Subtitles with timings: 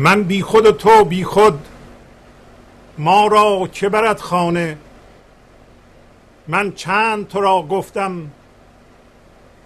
[0.00, 1.66] من بی خود و تو بی خود.
[2.98, 4.78] ما را که برد خانه؟
[6.48, 8.30] من چند تو را گفتم؟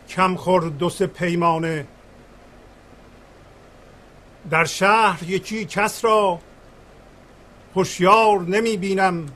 [0.08, 1.86] کم خور دو سه پیمانه.
[4.50, 6.38] در شهر یکی کس را
[7.76, 9.26] هوشیار نمی بینم.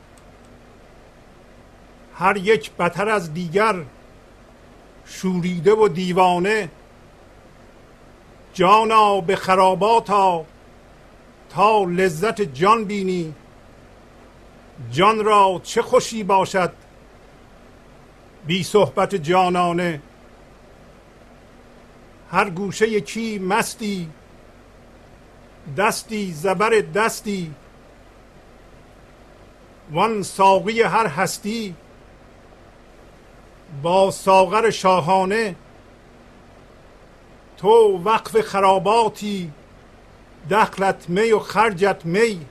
[2.19, 3.77] هر یک بتر از دیگر
[5.05, 6.69] شوریده و دیوانه.
[8.55, 10.45] جانا به خراباتا
[11.51, 13.35] تا لذت جان بینی.
[14.91, 16.73] جان را چه خوشی باشد
[18.47, 20.03] بی صحبت جانانه.
[22.31, 24.09] هر گوشه یکی مستی
[25.77, 27.55] دستی زبر دستی.
[29.91, 31.75] وان ساقی هر هستی
[33.83, 35.55] با ساغر شاهانه.
[37.57, 39.53] تو وقف خراباتی
[40.51, 42.47] دخلت می و خرجت می.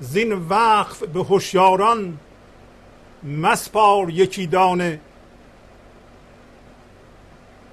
[0.00, 2.18] زین وقف به هوشیاران
[3.22, 5.00] مسپار یکی دانه.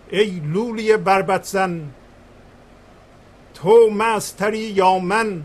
[0.09, 1.89] ای لولی بربت زن
[3.53, 5.43] تو مستری یا من؟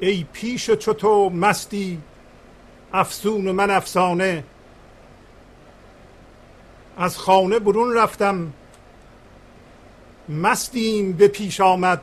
[0.00, 1.98] ای پیش چو تو مستی
[2.92, 4.44] افسون من افسانه.
[6.96, 8.52] از خانه برون رفتم
[10.30, 12.02] مستیم به پیش آمد.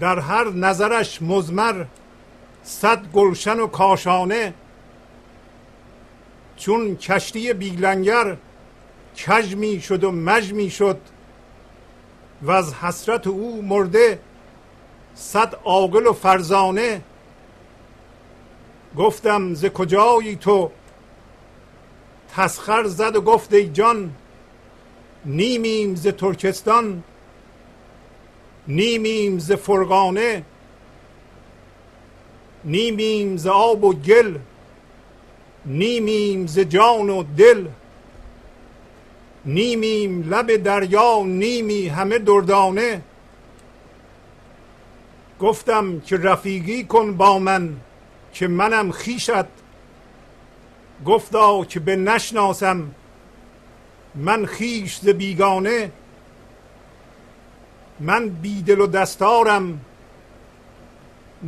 [0.00, 1.84] در هر نظرش مزمر
[2.62, 4.54] صد گلشن و کاشانه.
[6.56, 8.36] چون کشتی بیلنگر
[9.26, 11.00] کج می شد و مج می شد
[12.42, 14.20] و از حسرت او مرده
[15.14, 17.02] صد عاقل و فرزانه.
[18.96, 20.70] گفتم ز کجایی تو؟
[22.36, 24.14] تسخر زد و گفت ای جان
[25.26, 27.02] نیمیم ز ترکستان
[28.68, 30.42] نیمیم ز فرغانه
[32.64, 34.38] نیمیم ز آب و گل
[35.66, 37.66] نیمیم ز جان و دل
[39.44, 43.02] نیمیم لب دریا نیمی همه دردانه.
[45.40, 47.76] گفتم که رفیقی کن با من
[48.32, 49.46] که منم خیشت
[51.06, 52.90] گفتا که به نشناسم
[54.16, 55.90] من خیش ز بیگانه
[58.00, 59.80] من بیدل و دستارم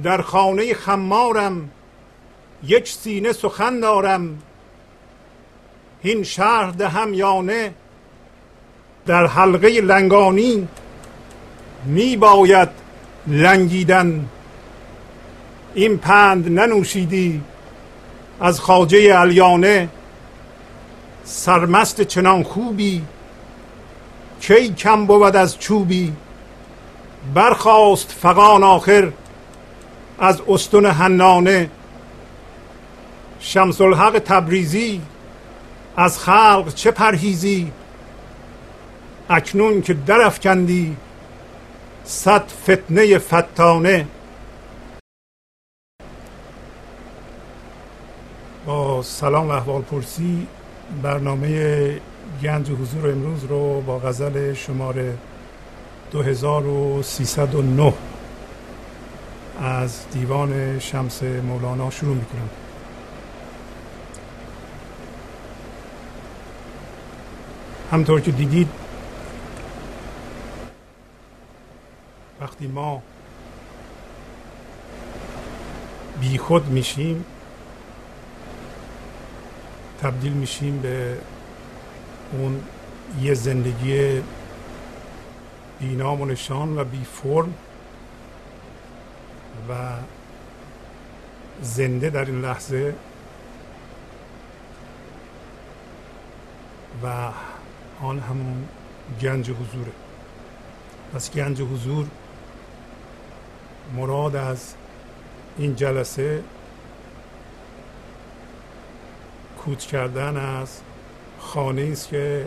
[0.02, 1.70] در خانه خمارم
[2.62, 4.42] یک سینه سخن دارم
[6.02, 7.74] هین شهر دهم یانه
[9.06, 10.68] در حلقه لنگانی
[11.84, 12.68] می باید
[13.26, 14.28] لنگیدن.
[15.74, 17.40] این پند ننوشیدی
[18.40, 19.88] از خاجه الیانه
[21.28, 23.04] سرمست چنان خوبی؟
[24.40, 26.12] کی کم بود از چوبی؟
[27.34, 29.12] برخاست فقان آخر
[30.18, 31.70] از استون حنانه.
[33.40, 35.02] شمس الحق تبریزی
[35.96, 37.72] از خلق چه پرهیزی؟
[39.30, 40.96] اکنون که درفکندی
[42.04, 44.06] صد فتنه فتانه.
[48.66, 50.46] با سلام و احوال پرسی.
[51.03, 52.00] برنامه
[52.43, 55.15] گنج حضور امروز رو با غزل شماره
[56.12, 57.94] 2309
[59.60, 62.49] از دیوان شمس مولانا شروع می‌کنم.
[67.93, 68.69] همطور که دیدید
[72.41, 73.03] وقتی ما
[76.20, 77.25] بیخود میشیم
[80.02, 81.18] تبدیل میشیم به
[82.32, 82.64] اون
[83.20, 84.22] یه زندگی
[85.80, 87.54] بینام و نشان و بی فرم
[89.68, 89.74] و
[91.62, 92.94] زنده در این لحظه
[97.02, 97.28] و
[98.00, 98.68] آن همون
[99.22, 99.92] گنج حضوره.
[101.14, 102.06] پس گنج حضور
[103.96, 104.74] مراد از
[105.58, 106.42] این جلسه
[109.69, 110.81] کوچ کردن از
[111.38, 112.47] خانه است که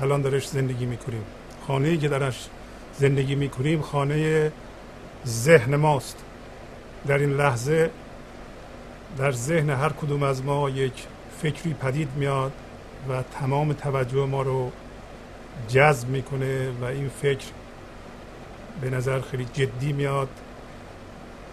[0.00, 1.24] الان درش زندگی می‌کنیم.
[1.66, 2.48] خانه ای که درش
[2.98, 4.52] زندگی می‌کنیم خانه
[5.26, 6.24] ذهن ماست.
[7.06, 7.90] در این لحظه
[9.18, 11.06] در ذهن هر کدوم از ما یک
[11.42, 12.52] فکری پدید میاد
[13.08, 14.72] و تمام توجه ما رو
[15.68, 17.46] جذب می‌کنه و این فکر
[18.80, 20.28] به نظر خیلی جدی میاد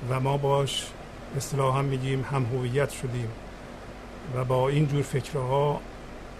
[0.09, 0.85] و ما باش
[1.37, 3.27] اصطلاحا میگیم هم هویت شدیم.
[4.35, 5.81] و با این جور فکرها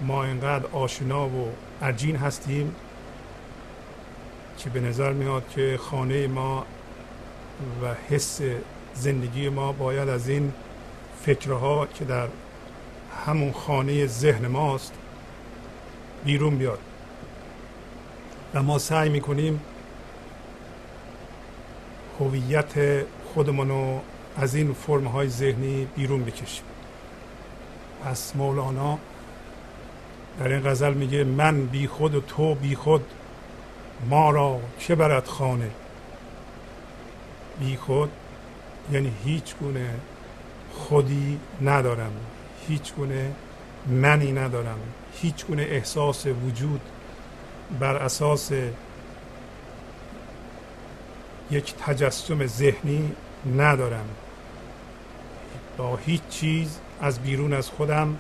[0.02, 1.50] ما اینقدر آشنا و
[1.82, 2.76] عجین هستیم
[4.58, 6.66] که به نظر میاد که خانه ما
[7.84, 8.42] و حس
[8.94, 10.54] زندگی ما باید از این
[11.26, 12.28] فکرها که در
[13.26, 14.94] همون خانه ذهن ماست
[16.26, 16.80] بیرون بیاد.
[18.54, 19.62] و ما سعی می‌کنیم
[22.20, 22.74] هویت
[23.34, 24.02] خودمون رو
[24.38, 26.64] از این فرم های ذهنی بیرون بکشیم.
[28.06, 29.00] پس مولانا
[30.40, 33.06] در این غزل میگه من بی خود و تو بی خود
[34.10, 35.72] ما را چه برد خانه؟
[37.60, 38.10] بی خود
[38.92, 39.90] یعنی هیچ گونه
[40.74, 42.12] خودی ندارم
[42.68, 43.32] هیچ گونه
[43.88, 44.80] منی ندارم
[45.14, 46.82] هیچ گونه احساس وجود
[47.80, 48.52] بر اساس
[51.52, 53.12] یک تجسم ذهنی
[53.58, 54.10] ندارم.
[55.78, 58.18] با هیچ چیز از بیرون از خودم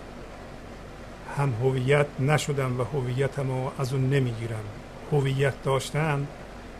[1.38, 4.64] هم هویت نشدم و هویتم رو از اون نمی‌گیرم.
[5.12, 6.28] هویت داشتن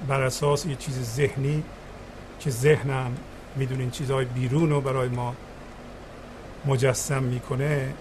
[0.08, 1.64] بر اساس یه چیز ذهنی
[2.40, 3.18] که ذهنم
[3.56, 5.36] می‌دونین چیزهای بیرون رو برای ما
[6.66, 7.94] مجسم می‌کنه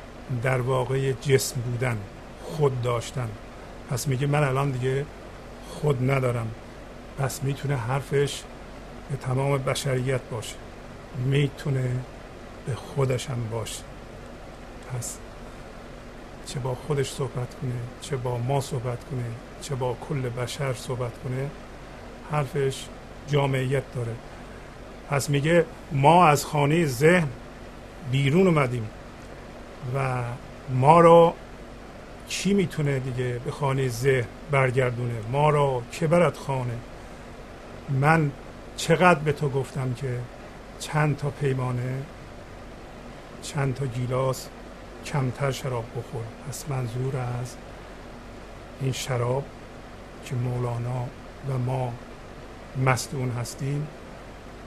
[0.43, 1.99] در واقع جسم بودن
[2.43, 3.29] خود داشتن.
[3.91, 5.07] پس میگه من الان دیگه
[5.69, 6.47] خود ندارم.
[7.19, 8.43] پس می‌تونه حرفش
[9.11, 10.55] به تمام بشریت باشه.
[11.25, 11.91] می‌تونه
[12.67, 13.83] به خودش هم باشه
[14.93, 15.19] پس
[16.47, 19.25] چه با خودش صحبت کنه چه با ما صحبت کنه
[19.63, 21.51] چه با کل بشر صحبت کنه
[22.31, 22.85] حرفش
[23.29, 24.15] جامعیت داره.
[25.11, 27.29] پس میگه ما از خانه ذهن
[28.13, 28.89] بیرون اومدیم
[29.95, 30.23] و
[30.71, 31.35] ما را
[32.29, 36.79] کی می‌تونه دیگه به خانه ذهن برگردونه؟ ما را که برد خانه؟
[37.89, 38.31] من
[38.77, 40.19] چقدر به تو گفتم که
[40.79, 42.03] چند تا پیمانه
[43.45, 44.49] چند تا گیلاس
[45.07, 46.25] کمتر شراب بخور.
[46.49, 47.57] پس منظور از
[48.81, 49.45] این شراب
[50.25, 51.07] که مولانا
[51.49, 51.93] و ما
[52.85, 53.87] مست اون هستیم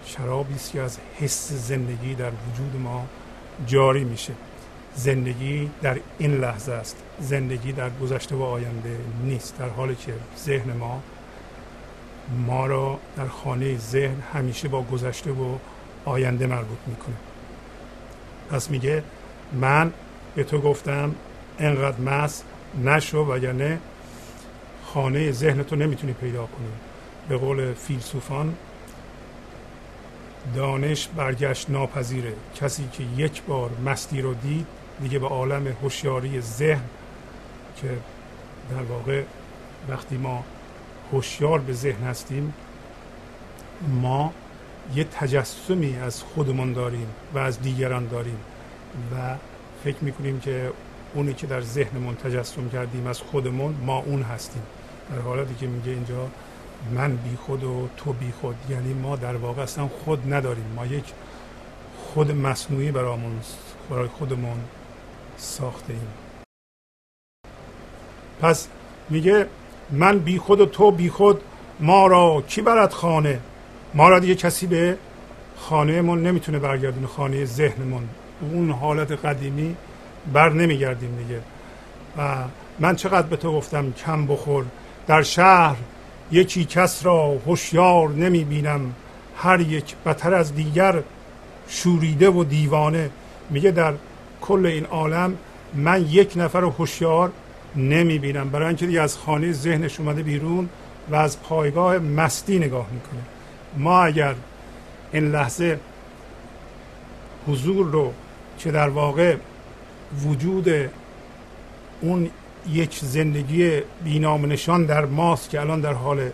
[0.05, 3.05] شرابی است که از حس زندگی در وجود ما
[3.67, 4.33] جاری میشه.
[4.95, 6.97] زندگی در این لحظه است.
[7.19, 9.57] زندگی در گذشته و آینده نیست.
[9.57, 11.01] در حالی که ذهن ما
[12.47, 15.57] ما را در خانه ذهن همیشه با گذشته و
[16.05, 17.15] آینده مربوط می‌کنه
[18.49, 19.03] پس میگه
[19.53, 19.93] من
[20.35, 21.15] به تو گفتم
[21.59, 22.43] انقدر مس
[22.83, 23.79] نشو وگرنه
[24.85, 26.67] خانه ذهن تو نمی‌تونی پیدا کنی.
[27.29, 28.55] به قول فیلسوفان
[30.55, 32.33] دانش برگشت ناپذیره.
[32.55, 34.67] کسی که یک بار مستی رو دید
[35.01, 36.83] دیگه به عالم هوشیاری ذهن
[37.81, 37.87] که
[38.71, 39.23] در واقع
[39.89, 40.43] وقتی ما
[41.11, 42.53] هوشیار به ذهن هستیم
[44.01, 44.33] ما
[44.95, 48.37] یه تجسمی از خودمون داریم و از دیگران داریم
[49.13, 49.35] و
[49.83, 50.71] فکر می‌کنیم که
[51.13, 54.61] اونی که در ذهنمون تجسم کردیم از خودمون ما اون هستیم.
[55.11, 56.27] در حالتی که میگه اینجا
[56.91, 60.65] من بی خود و تو بی خود یعنی ما در واقع اصلا خود نداریم.
[60.75, 61.13] ما یک
[62.13, 63.39] خود مصنوعی برامون
[63.89, 64.59] برای خودمون
[65.37, 66.07] ساخته ایم.
[68.41, 68.67] پس
[69.09, 69.47] میگه
[69.91, 71.41] من بی خود و تو بی خود
[71.79, 73.39] ما را کی برد خانه؟
[73.93, 74.97] ما را دیگه کسی به
[75.57, 78.03] خانه من نمی‌تونه برگردونه خانه ذهنمون.
[78.41, 79.75] اون حالت قدیمی
[80.33, 81.39] بر نمیگردیم دیگه.
[82.17, 82.35] و
[82.79, 84.65] من چقدر به تو گفتم کم بخور.
[85.07, 85.75] در شهر
[86.31, 88.93] یکی کس را هوشیار نمی بینم
[89.37, 91.01] هر یک بتر از دیگر
[91.67, 93.09] شوریده و دیوانه.
[93.49, 93.93] میگه در
[94.41, 95.37] کل این عالم
[95.73, 97.31] من یک نفر هوشیار
[97.75, 100.69] نمی بینم برای اینکه دیگه از خانه ذهنش اومده بیرون
[101.09, 103.36] و از پایگاه مستی نگاه می‌کنه.
[103.77, 104.35] ما اگر
[105.11, 105.79] این لحظه
[107.47, 108.13] حضور رو
[108.59, 109.35] که در واقع
[110.25, 110.69] وجود
[112.01, 112.29] اون
[112.69, 116.29] یک زندگی بینام نشان در ماست که الان در حال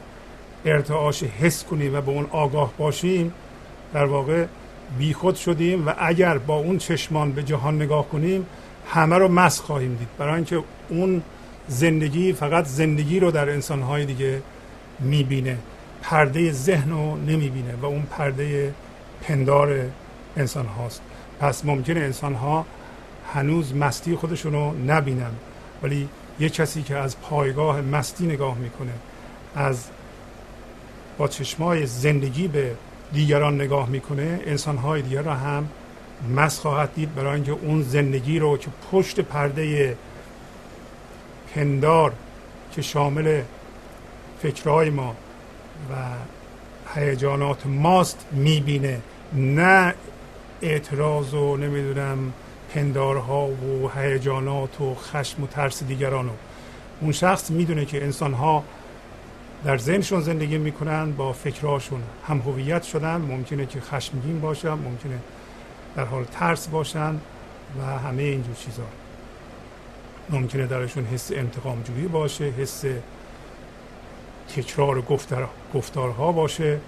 [0.65, 3.33] ارتعاش حس کنیم و به اون آگاه باشیم
[3.93, 4.45] در واقع
[4.97, 8.45] بیخود شدیم و اگر با اون چشمان به جهان نگاه کنیم
[8.87, 10.07] همه رو مس خواهیم دید.
[10.17, 11.21] برای اینکه اون
[11.67, 14.41] زندگی فقط زندگی رو در انسانهای دیگه
[14.99, 15.57] می‌بینه.
[16.03, 18.73] پرده ذهن رو نمی‌بینه و اون پرده
[19.21, 19.79] پندار
[20.37, 21.01] انسان هاست.
[21.39, 22.65] پس ممکنه انسان ها
[23.33, 25.31] هنوز مستی خودشون رو نبینن
[25.83, 28.91] ولی یه کسی که از پایگاه مستی نگاه می‌کنه
[29.55, 29.85] از
[31.17, 32.75] با چشمای زندگی به
[33.13, 35.69] دیگران نگاه می‌کنه انسانهای دیگر را هم
[36.35, 39.97] مس خواهد دید برای اینکه اون زندگی رو که پشت پرده
[41.55, 42.13] پندار
[42.71, 43.41] که شامل
[44.41, 45.15] فکرهای ما
[45.91, 45.95] و
[46.95, 48.99] هیجانات ماست می‌بینه.
[49.33, 49.93] نه
[50.61, 52.33] اعتراض و نمی‌دونم
[52.73, 56.29] پندارها و هیجانات و خشم و ترس دیگران
[57.01, 58.63] اون شخص می‌دونه که انسان ها
[59.65, 65.19] در ذهنشون زندگی می‌کنن با فکرهاشون هم هویت شدن ممکنه که خشمگین باشن ممکنه
[65.95, 67.15] در حال ترس باشن
[67.79, 68.83] و همه اینجور چیزا.
[70.29, 72.85] ممکنه درشون حس انتقام جویی باشه حس
[74.49, 76.79] تکرار گفتار گفتارها باشه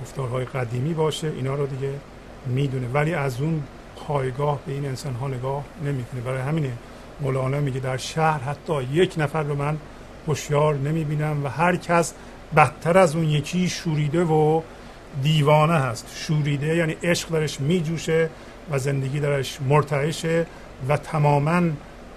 [0.00, 1.90] گفتارهای قدیمی باشه اینا رو دیگه
[2.46, 2.88] می‌دونه.
[2.88, 3.62] ولی از اون
[3.96, 6.20] پایگاه به این انسان ها نگاه نمی‌کنه.
[6.20, 6.72] برای همینه
[7.20, 9.76] مولانا میگه در شهر حتی یک نفر رو من
[10.26, 12.14] هوشیار نمی‌بینم و هر کس
[12.56, 14.62] بدتر از اون یکی شوریده و
[15.22, 16.06] دیوانه هست.
[16.14, 18.28] شوریده یعنی عشق درش میجوشه
[18.70, 20.46] و زندگی درش مرتعشه
[20.88, 21.62] و تماما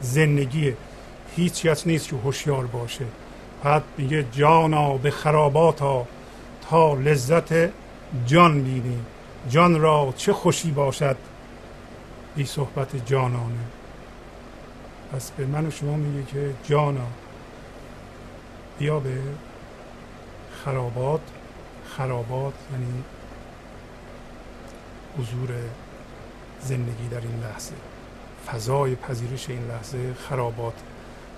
[0.02, 0.74] زندگی
[1.36, 3.06] هیچ کس نیست که هوشیار باشه.
[3.66, 6.06] بعد میگه جانا به خراباتا
[6.70, 7.72] تا لذت
[8.26, 9.00] جان بینی
[9.50, 11.18] جان را چه خوشی باشد
[12.36, 13.66] بی صحبت جانانه.
[15.14, 17.08] پس به من و شما میگه که جانا
[18.80, 19.18] بیا به
[20.66, 21.22] خرابات.
[21.98, 23.04] خرابات یعنی
[25.18, 25.50] حضور
[26.62, 27.74] زندگی در این لحظه.
[28.48, 30.74] فضای پذیرش این لحظه خرابات.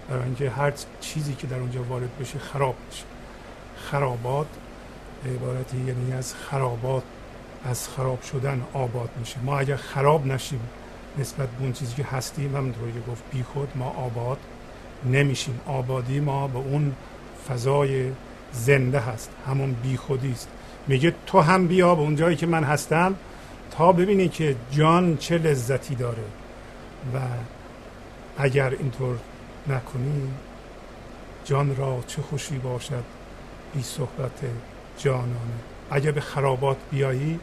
[0.10, 3.04] برای اینکه هر چیزی که در اونجا وارد بشه خراب میشه
[3.78, 4.48] خرابات
[5.24, 7.04] به عبارتی یعنی از خرابات
[7.66, 9.38] از خراب شدن آباد میشه.
[9.44, 10.60] ما اگر خراب نشیم
[11.18, 14.38] نسبت به اون چیزی که هستیم همونطور که گفت بی خود ما آباد
[15.06, 15.60] نمیشیم.
[15.66, 16.96] آبادی ما به اون
[17.50, 18.12] فضای
[18.52, 20.48] زنده هست همون بی خودی است.
[20.88, 23.16] میگه تو هم بیا به اون جایی که من هستم
[23.72, 26.24] تا ببینی که جان چه لذتی داره.
[27.14, 27.20] و
[28.38, 29.18] اگر اینطور
[29.70, 30.32] نکنی.
[31.46, 33.04] جان را چه خوشی باشد
[33.74, 34.40] بی صحبت
[34.98, 35.60] جانانه
[35.92, 37.40] اگر به خرابات بیایی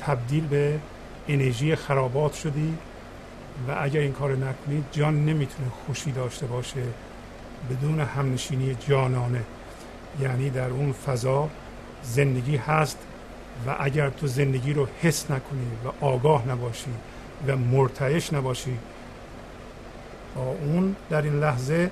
[0.00, 0.78] تبدیل به
[1.28, 2.78] انرژی خرابات شدی
[3.68, 6.82] و اگر این کار نکنی جان نمی‌تونه خوشی داشته باشه
[7.70, 9.42] بدون همنشینی جانانه.
[10.20, 11.48] یعنی در اون فضا
[12.02, 12.98] زندگی هست
[13.66, 16.90] و اگر تو زندگی رو حس نکنی و آگاه نباشی
[17.46, 18.78] و مرتعش نباشی با
[20.40, 21.90] اون در این لحظه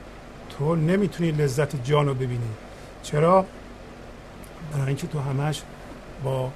[0.50, 2.49] تو نمی‌تونی لذت جان رو ببینی
[3.02, 3.47] چرا؟
[4.73, 5.62] برای اینکه تو همش
[6.25, 6.50] با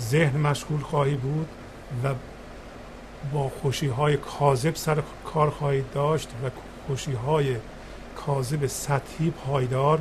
[0.00, 1.48] ذهن مشغول خواهی بود
[2.04, 2.14] و
[3.32, 6.50] با خوشی های کاذب سر کار خواهید داشت و
[6.86, 7.56] خوشی های
[8.16, 10.00] کاذب سطحی پایدار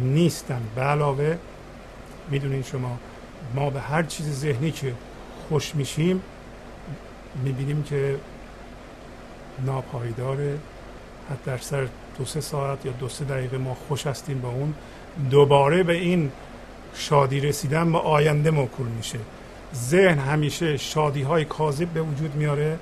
[0.00, 1.38] نیستن به علاوه
[2.30, 2.98] می‌دونین شما
[3.54, 4.94] ما به هر چیز ذهنی که
[5.48, 6.22] خوش میشیم
[7.44, 8.16] می‌بینیم که
[9.66, 10.58] ناپایداره
[11.30, 14.74] حتی در سر دو سه ساعت یا دو سه دقیقه ما خوش هستیم با اون.
[15.30, 16.30] دوباره به این
[16.94, 19.18] شادی رسیدن به آینده موکول میشه.
[19.74, 22.78] ذهن همیشه شادی های کاذب به وجود میاره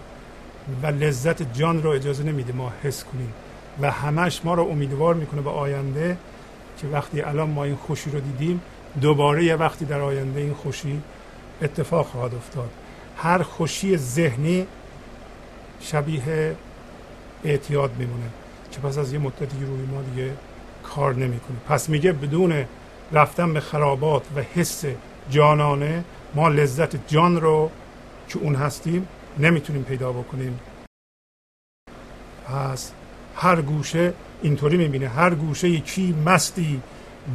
[0.83, 3.33] و لذت جان رو اجازه نمیده ما حس کنیم.
[3.81, 6.17] و همش ما رو امیدوار می‌کنه به آینده
[6.79, 8.61] که وقتی الان ما این خوشی رو دیدیم
[9.01, 11.03] دوباره یه وقتی در آینده این خوشی
[11.63, 12.71] اتفاق خواهد افتاد.
[13.17, 14.67] هر خوشی ذهنی
[15.83, 16.57] شبیه
[17.45, 18.25] اعتیاد میمونه.
[18.73, 20.31] که پس از یه مدتی روی ما دیگه
[20.83, 21.57] کار نمی‌کنه.
[21.69, 22.65] پس میگه بدون
[23.13, 24.85] رفتن به خرابات و حس
[25.31, 27.71] جانانه ما لذت جان رو
[28.29, 29.09] که اون هستیم
[29.39, 30.61] نمی‌تونیم پیدا بکنیم.
[32.47, 32.93] پس
[33.37, 34.13] هر گوشه
[34.43, 35.09] اینطوری می‌بینه.
[35.09, 36.83] هر گوشه یکی مستی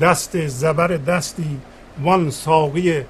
[0.02, 1.60] دست زبر دستی
[2.04, 3.04] وان ساقی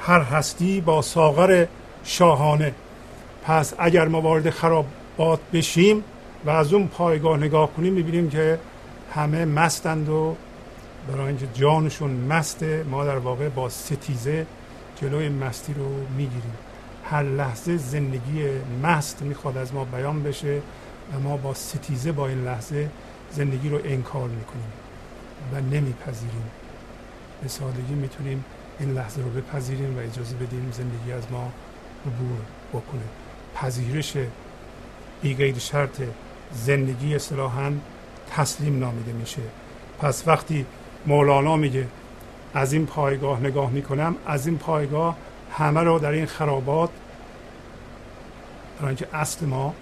[0.00, 1.66] هر هستی با ساغر
[2.04, 2.74] شاهانه.
[3.48, 6.04] پس اگر ما وارد خرابات بشیم
[6.46, 8.58] و از اون پایگاه نگاه کنیم می‌بینیم که
[9.14, 10.36] همه مستند و
[11.08, 14.46] برای اینکه جانشون مسته ما در واقع با ستیزه
[14.96, 16.54] جلوی مستی رو می‌گیریم.
[17.04, 18.48] هر لحظه زندگی
[18.82, 20.60] مست می‌خواد از ما بیان بشه
[21.14, 22.90] و ما با ستیزه با این لحظه
[23.30, 24.72] زندگی رو انکار می‌کنیم
[25.52, 26.50] و نمیپذیریم.
[27.42, 28.44] به سادگی می‌تونیم
[28.80, 31.52] این لحظه رو بپذیریم و اجازه بدیم زندگی از ما
[32.06, 32.38] عبور
[32.72, 33.27] بکنه.
[33.62, 34.16] پذیرش
[35.22, 36.02] بی شرط
[36.52, 37.72] زندگی اصطلاحا
[38.30, 39.42] تسلیم نامیده میشه.
[39.98, 40.66] پس وقتی
[41.06, 41.86] مولانا میگه
[42.54, 45.16] از این پایگاه نگاه می‌کنم از این پایگاه
[45.52, 46.90] همه رو در این خرابات
[48.76, 49.74] برای اینکه اصل ما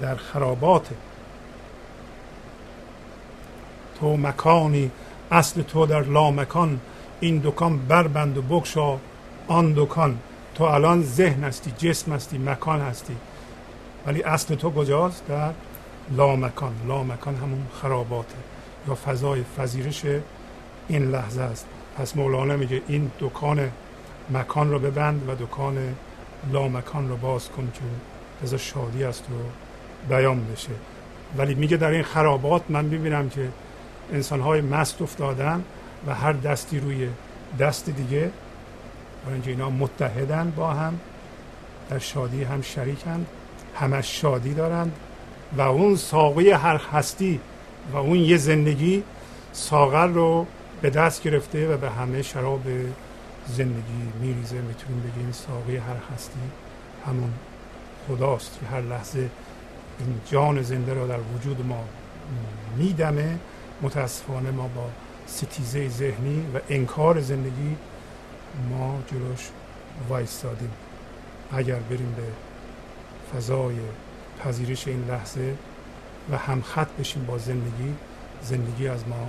[0.00, 0.88] در خرابات.
[4.00, 4.90] تو مکانی
[5.30, 6.80] اصل تو در لامکان
[7.20, 8.98] این دکان بربند و بکشا
[9.48, 10.18] آن دکان.
[10.56, 13.16] تو الان ذهن هستی جسم هستی مکان هستی.
[14.06, 15.50] ولی اصل تو کجاست؟ در
[16.10, 16.72] لامکان.
[16.88, 18.34] لامکان همون خراباته.
[18.88, 20.02] یا فضای فزیرش
[20.88, 21.66] این لحظه است.
[21.98, 23.70] پس مولانا میگه این دکان
[24.30, 25.94] مکان رو ببند و دکان
[26.52, 27.80] لامکان رو باز کن که
[28.42, 29.34] از شادی است و
[30.08, 30.72] بیان بشه.
[31.36, 33.48] ولی میگه در این خرابات من ببینم که
[34.12, 35.64] انسان های مست افتادن
[36.06, 37.08] و هر دستی روی
[37.58, 38.30] دست دیگه
[39.32, 41.00] اینکه اینا متحدن با هم
[41.90, 43.26] در شادی هم شریکند
[43.74, 44.92] همش شادی دارند
[45.56, 47.40] و اون ساقی هر هستی
[47.92, 49.02] و اون یه زندگی
[49.52, 50.46] ساغر رو
[50.82, 52.62] به دست گرفته و به همه شراب
[53.46, 54.54] زندگی میریزه.
[54.54, 56.40] می‌تونیم بگیم ساقی هر هستی
[57.06, 57.32] همون
[58.08, 59.18] خداست که هر لحظه
[59.98, 61.84] این جان زنده را در وجود ما
[62.76, 63.38] میدمه.
[63.82, 64.88] متاسفانه ما با
[65.26, 67.76] ستیزه ذهنی و انکار زندگی
[68.70, 69.48] ما جلوش
[70.08, 70.70] وایستادیم.
[71.52, 72.22] اگر بریم به
[73.34, 73.74] فضای
[74.44, 75.54] پذیرش این لحظه
[76.30, 77.94] و هم خط بشیم با زندگی
[78.42, 79.26] زندگی از ما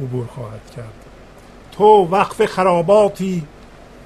[0.00, 1.04] عبور خواهد کرد.
[1.72, 3.46] تو وقف خراباتی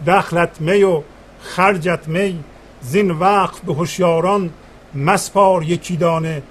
[0.06, 1.02] دخلت می و
[1.40, 2.44] خرجت می
[2.80, 4.50] زین وقف به هوشیاران
[4.94, 6.42] مسپار یکی دانه.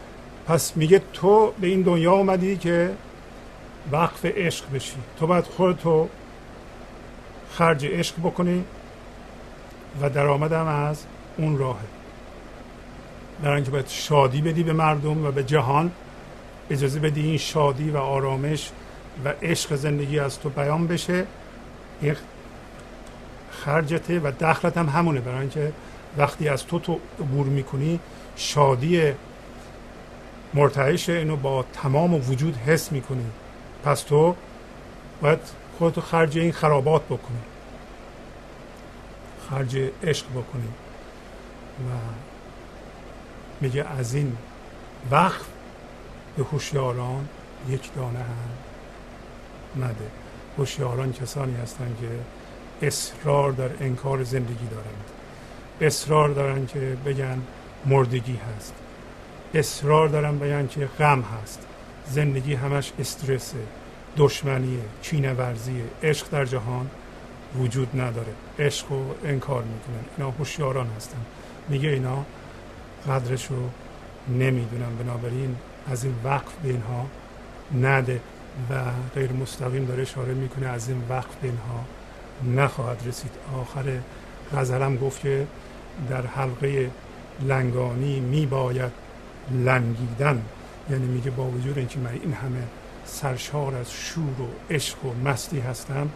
[0.47, 2.93] پس میگه تو به این دنیا آمدی که
[3.91, 4.95] وقف عشق بشی.
[5.19, 6.09] تو باید خودتو
[7.57, 8.63] خرج عشق بکنی
[10.01, 11.03] و درآمدم از
[11.37, 11.85] اون راهه.
[13.41, 15.91] برای اینکه باید شادی بدی به مردم و به جهان
[16.69, 18.69] اجازه بدی این شادی و آرامش
[19.25, 21.25] و عشق زندگی از تو بیان بشه.
[22.01, 22.15] این
[23.51, 25.19] خرجته و دخلت هم همونه.
[25.19, 25.71] برای اینکه
[26.17, 27.99] وقتی از تو تو عبور می‌کنی
[28.35, 29.11] شادی
[30.53, 33.25] مرتعش اینو با تمام وجود حس می‌کنی.
[33.83, 34.35] پس تو
[35.21, 35.39] باید
[35.77, 37.41] خودتو خرج این خرابات بکنی.
[39.49, 40.67] خرج عشق بکنی.
[41.79, 41.91] و
[43.61, 44.37] میگه از این
[45.11, 45.45] وقت
[46.37, 47.27] به هوشیاران
[47.69, 50.07] یک دانه هم نده.
[50.57, 52.09] هوشیاران کسانی هستند که
[52.87, 55.03] اصرار در انکار زندگی دارند.
[55.81, 57.41] اصرار دارن که بگن
[57.85, 58.73] مردگی هست.
[59.53, 61.65] اصرار دارن بگن که غم هست.
[62.09, 63.57] زندگی همش استرسه.
[64.17, 66.89] دشمنیه چینه ورزیه عشق در جهان
[67.59, 68.33] وجود نداره.
[68.59, 70.05] عشق رو انکار می‌کنن.
[70.17, 71.17] اینا هوشیاران هستن.
[71.69, 72.25] میگه اینا
[73.07, 73.69] قدرش رو
[74.37, 74.95] نمی‌دونن.
[74.99, 75.55] بنابراین
[75.91, 77.05] از این وقف به اینها
[77.81, 78.21] نده
[78.69, 78.81] و
[79.15, 81.85] غیر مستقیم داره اشاره می‌کنه از این وقت به اینها
[82.63, 83.31] نخواهد رسید.
[83.61, 83.83] آخر
[84.55, 85.47] غزلم گفت که
[86.09, 86.91] در حلقه
[87.41, 88.91] لنگانی میباید
[89.51, 90.41] لنگیدن.
[90.89, 92.63] یعنی میگه با وجود اینکه من این همه
[93.05, 96.09] سرشار از شور و عشق و مستی هستم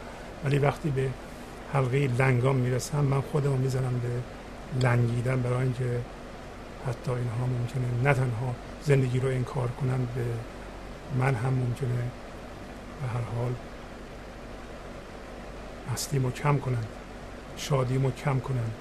[0.46, 1.10] ولی وقتی به
[1.74, 6.00] حلقه لنگان می‌رسم من خودم می‌زنم به لنگیدن برای اینکه
[6.88, 10.24] حتی اینها ممکنه نه تنها زندگی رو انکار کنم به
[11.20, 12.04] من هم ممکنه
[13.02, 13.54] به هر حال
[15.94, 16.88] مستیمو کم کنند
[17.58, 18.72] شادیمو کم کنند.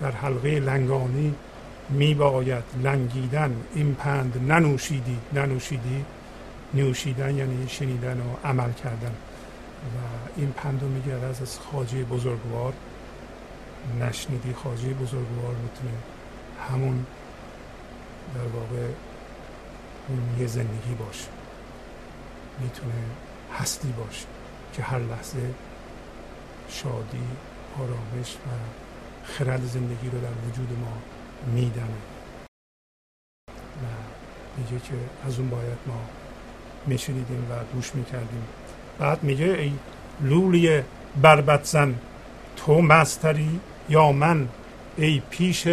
[0.00, 1.34] در حلقه لنگانی
[1.90, 3.56] می باید لنگیدن.
[3.74, 6.04] این پند ننوشیدی ننوشیدی.
[6.74, 9.14] نوشیدن یعنی شنیدن و عمل کردن.
[9.76, 9.98] و
[10.36, 12.72] این پند رو میگه از از خاجه بزرگوار.
[14.00, 15.94] نشنیدی خاجه بزرگوار می‌تونه
[16.70, 17.06] همون
[18.34, 18.88] در واقع
[20.08, 21.28] اون یه زندگی باشه.
[22.60, 22.94] می‌تونه
[23.58, 24.26] هستی باشه
[24.72, 25.54] که هر لحظه
[26.68, 27.22] شادی
[27.78, 28.50] آرامش و
[29.24, 30.92] خرد زندگی رو در وجود ما
[31.52, 31.84] میدمه
[33.82, 33.86] و
[34.56, 34.94] میگه که
[35.26, 36.00] از اون باید ما
[36.86, 38.42] میشنیدیم و گوش می‌کردیم.
[38.98, 39.72] بعد میگه ای
[40.20, 40.82] لولی
[41.22, 41.94] بربت زن
[42.56, 44.48] تو مستری یا من؟
[44.96, 45.68] ای پیش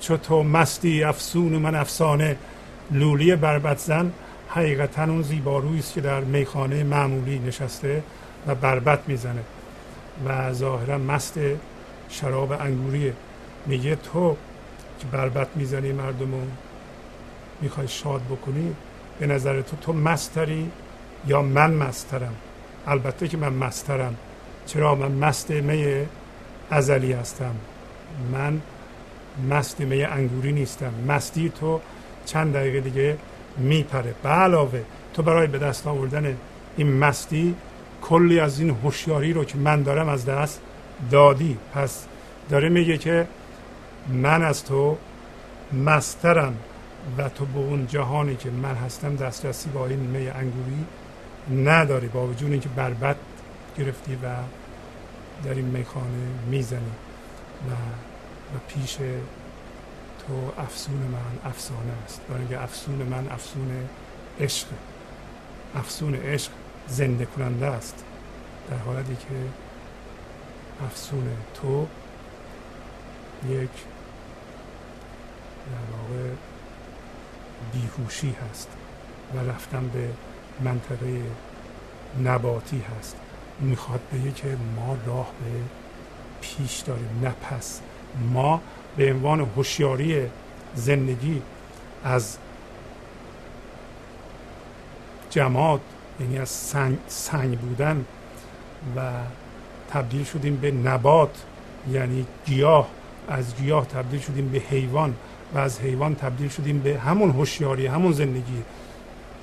[0.00, 2.36] چو تو مستی افسون من افسانه.
[2.90, 4.12] لولی بربت زن
[4.48, 8.02] حقیقتا اون زیبارویی است که در میخانه معمولی نشسته
[8.46, 9.42] و بربت می‌زنه
[10.26, 11.38] و ظاهرا مست
[12.08, 13.12] شراب انگوریه.
[13.66, 14.36] میگه تو
[14.98, 16.40] که بربت می‌زنی مردم رو
[17.60, 18.74] می‌خوای شاد بکنی
[19.18, 20.70] به نظر تو تو مستری
[21.26, 22.34] یا من مسترم؟
[22.86, 24.16] البته که من مسترم.
[24.66, 26.06] چرا؟ من مست می
[26.70, 27.54] ازلی هستم.
[28.32, 28.60] من
[29.50, 30.92] مست می انگوری نیستم.
[31.08, 31.80] مستی تو
[32.26, 33.16] چند دقیقه دیگه
[33.56, 34.14] میپره.
[34.22, 34.82] به علاوه
[35.14, 36.36] تو برای به دست آوردن
[36.76, 37.54] این مستی
[38.02, 40.60] کلی از این هوشیاری رو که من دارم از دست
[41.10, 41.58] دادی.
[41.74, 42.06] پس
[42.50, 43.26] داره میگه که
[44.08, 44.96] من از تو
[45.72, 46.56] مسترم.
[47.18, 50.84] و تو به اون جهانی که من هستم دسترسی با این می انگوری
[51.50, 53.16] نداری با وجود اینکه بربت
[53.78, 54.28] گرفتی و
[55.44, 56.80] در این میخانه می‌زنی
[57.70, 57.72] و,
[58.56, 58.96] و پیش
[60.26, 62.20] تو افسون من افسانه است.
[62.28, 63.88] برای اینکه افسون من افسون
[64.40, 64.66] عشق
[65.74, 66.50] افسون عشق
[66.88, 68.04] زنده کننده است.
[68.70, 69.34] در حالتی که
[70.86, 71.86] افسون تو
[73.48, 73.70] یک
[75.66, 76.53] در
[77.72, 78.68] بیهوشی هست
[79.34, 80.08] و رفتن به
[80.64, 81.22] منطقه
[82.24, 83.16] نباتی هست.
[83.60, 85.60] می‌خواد بگه که ما راه به
[86.40, 87.80] پیش داریم نه پس.
[88.32, 88.60] ما
[88.96, 90.26] به عنوان هوشیاری
[90.74, 91.42] زندگی
[92.04, 92.36] از
[95.30, 95.80] جماد
[96.20, 98.04] یعنی از سنگ, سنگ بودن
[98.96, 99.10] و
[99.90, 101.44] تبدیل شدیم به نبات
[101.90, 102.88] یعنی گیاه.
[103.28, 105.14] از گیاه تبدیل شدیم به حیوان.
[105.54, 108.62] و از حیوان تبدیل شدیم به همون هوشیاری همون زندگی.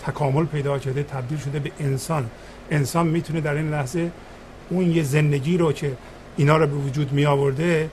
[0.06, 2.30] تکامل پیدا کرده تبدیل شده به انسان.
[2.72, 4.12] انسان می‌تونه در این لحظه
[4.70, 5.92] اون یه زندگی رو که
[6.38, 7.90] اینا رو به وجود می آورده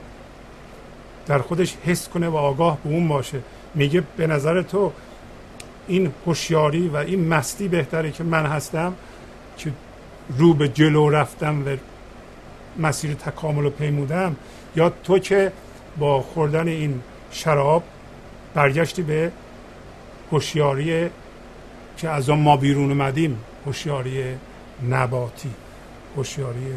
[1.27, 3.39] در خودش حس کنه و آگاه به اون باشه.
[3.75, 4.91] میگه به نظر تو
[5.87, 8.93] این هوشیاری و این مستی بهتره که من هستم
[9.57, 9.71] که
[10.37, 11.75] رو به جلو رفتم و
[12.77, 14.35] مسیر تکامل رو پیمودم
[14.75, 15.51] یا تو که
[15.97, 17.01] با خوردن این
[17.31, 17.83] شراب
[18.59, 19.31] برگشتی به
[20.31, 21.09] هوشیاری
[21.97, 24.23] که از آن ما بیرون اومدیم هوشیاری
[24.89, 25.51] نباتی
[26.17, 26.73] هوشیاری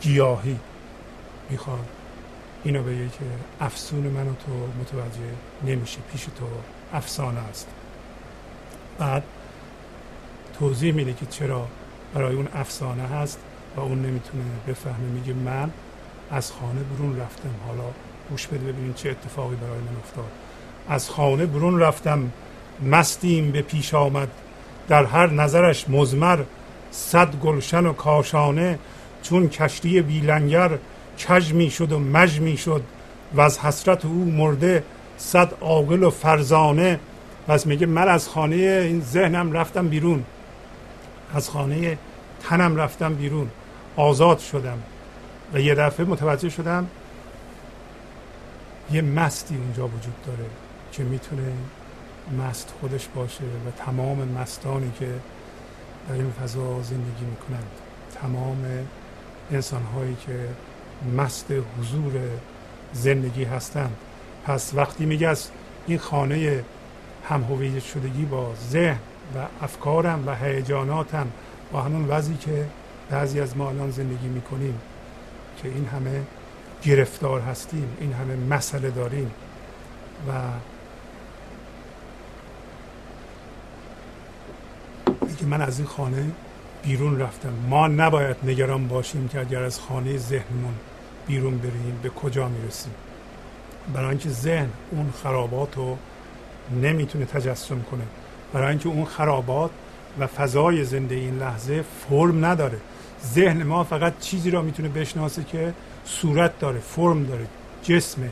[0.00, 0.58] گیاهی.
[1.50, 1.88] می‌خواد
[2.64, 3.24] اینو بگه که
[3.60, 5.20] افسون من تو متوجه
[5.64, 6.44] نمیشه پیش تو
[6.92, 7.68] افسانه است.
[8.98, 9.22] بعد
[10.58, 11.68] توضیح میده که چرا
[12.14, 13.38] برای اون افسانه هست
[13.76, 15.08] و اون نمی‌تونه بفهمه.
[15.14, 15.70] میگه من
[16.30, 17.54] از خانه برون رفتم.
[17.66, 17.90] حالا
[18.30, 20.43] گوش بده ببینید چه اتفاقی برای من افتاد.
[20.88, 22.30] از خانه برون رفتم.
[22.82, 24.28] مستیم به پیش آمد.
[24.88, 26.38] در هر نظرش مزمر
[26.90, 28.78] صد گلشن و کاشانه.
[29.22, 30.78] چون کشتی بیلنگر
[31.28, 32.82] کج می شد و مج می شد.
[33.34, 34.84] و از حسرت او مرده
[35.16, 37.00] صد عاقل و فرزانه.
[37.48, 40.24] پس میگه من از خانه این ذهنم رفتم بیرون.
[41.34, 41.98] از خانه
[42.42, 43.50] تنم رفتم بیرون.
[43.96, 44.78] آزاد شدم.
[45.54, 46.86] و یه دفعه متوجه شدم
[48.92, 50.63] یه مستی اونجا وجود داره.
[50.96, 51.52] که می‌تونه
[52.38, 55.08] مست خودش باشه و تمام مستانی که
[56.08, 57.70] در این فضا زندگی می‌کنند.
[58.22, 58.64] تمام
[59.52, 60.48] انسان هایی که
[61.16, 61.46] مست
[61.78, 62.12] حضور
[62.92, 63.96] زندگی هستند.
[64.44, 65.48] پس وقتی میگه از
[65.86, 66.64] این خانه
[67.28, 67.44] هم
[67.94, 68.98] شدگی با ذهن
[69.36, 71.26] و افکارم و هیجاناتم
[71.72, 72.66] با همون وضعی که
[73.10, 74.80] بعضی از ما الان زندگی می‌کنیم
[75.62, 76.22] که این همه
[76.82, 79.30] گرفتار هستیم این همه مسئله داریم
[80.28, 80.32] و
[85.44, 86.30] میگه من از این خانه
[86.82, 87.52] بیرون رفتم.
[87.68, 90.74] ما نباید نگران باشیم که اگر از خانه ذهنمون
[91.26, 92.92] بیرون بریم به کجا می‌رسیم؟
[93.94, 95.96] برای اینکه ذهن اون خرابات رو
[96.82, 98.02] نمی‌تونه تجسم کنه.
[98.52, 99.70] برای اینکه اون خرابات
[100.18, 102.78] و فضای زنده این لحظه فرم نداره.
[103.24, 107.46] ذهن ما فقط چیزی را می‌تونه بشناسه که صورت داره فرم داره
[107.82, 108.30] جسمه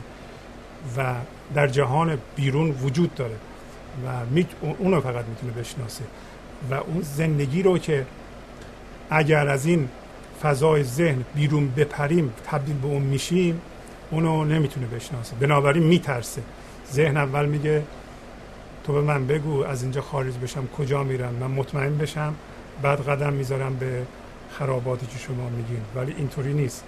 [0.97, 1.15] و
[1.53, 3.35] در جهان بیرون وجود داره
[4.05, 4.09] و
[4.79, 6.03] اون رو فقط می‌تونه بشناسه.
[6.71, 8.05] و اون زندگی رو که
[9.09, 9.89] اگر از این
[10.41, 13.61] فضای ذهن بیرون بپریم تبدیل به اون میشیم
[14.11, 15.35] اونو نمی‌تونه بشناسه.
[15.35, 16.41] بنابراین میترسه.
[16.91, 17.83] ذهن اول میگه
[18.83, 22.33] تو به من بگو از اینجا خارج بشم کجا میرم؟ من مطمئن بشم.
[22.81, 24.01] بعد قدم می‌ذارم به
[24.51, 25.81] خراباتی که شما میگین.
[25.95, 26.83] ولی اینطوری نیست.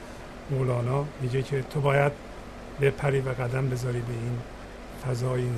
[0.52, 2.12] مولانا میگه که تو باید
[2.82, 4.38] بپری و قدم بذاری به این
[5.08, 5.58] فضای این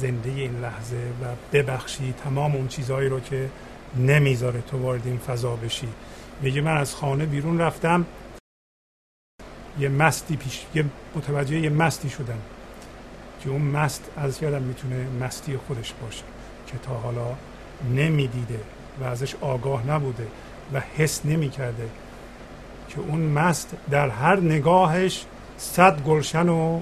[0.00, 3.50] زنده این لحظه و ببخشی تمام اون چیزهایی رو که
[3.96, 5.88] نمی‌ذاره تو وارد این فضا بشی.
[6.42, 8.06] میگه من از خانه بیرون رفتم.
[9.78, 10.84] یه مستی پیش یه
[11.14, 12.38] متوجه یه مستی شدم
[13.40, 16.24] که اون مست از یادم می‌تونه مستی خودش باشه
[16.66, 17.34] که تا حالا
[17.94, 18.60] نمی‌دیده
[19.00, 20.26] و ازش آگاه نبوده
[20.72, 21.88] و حس نمی‌کرده
[22.88, 25.24] که اون مست در هر نگاهش
[25.58, 26.80] صد گلشن و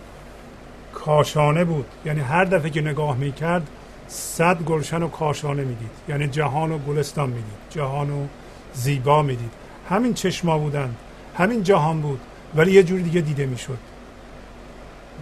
[0.94, 1.86] کاشانه بود.
[2.04, 3.68] یعنی هر دفعه که نگاه می‌کرد
[4.08, 5.90] صد گلشن و کاشانه می‌دید.
[6.08, 7.58] یعنی جهان و گلستان می‌دید.
[7.70, 8.26] جهان و
[8.74, 9.50] زیبا می‌دید.
[9.88, 10.94] همین چشما بودن
[11.36, 12.20] همین جهان بود
[12.54, 13.78] ولی یه جوری دیگه دیده می‌شد.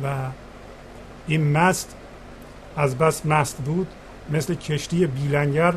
[0.04, 0.14] و
[1.26, 1.96] این مست
[2.76, 3.86] از بس مست بود
[4.30, 5.74] مثل کشتی بیلنگر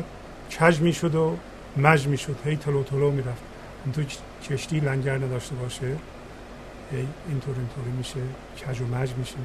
[0.60, 1.36] کج می‌شد و
[1.76, 2.36] مج می‌شد.
[2.44, 3.42] هی تلو تلو می‌رفت.
[3.92, 4.02] تو
[4.48, 8.20] کشتی لنگر نداشته باشه هی اینطور اینطوری میشه
[8.66, 9.36] کج و مج میشه.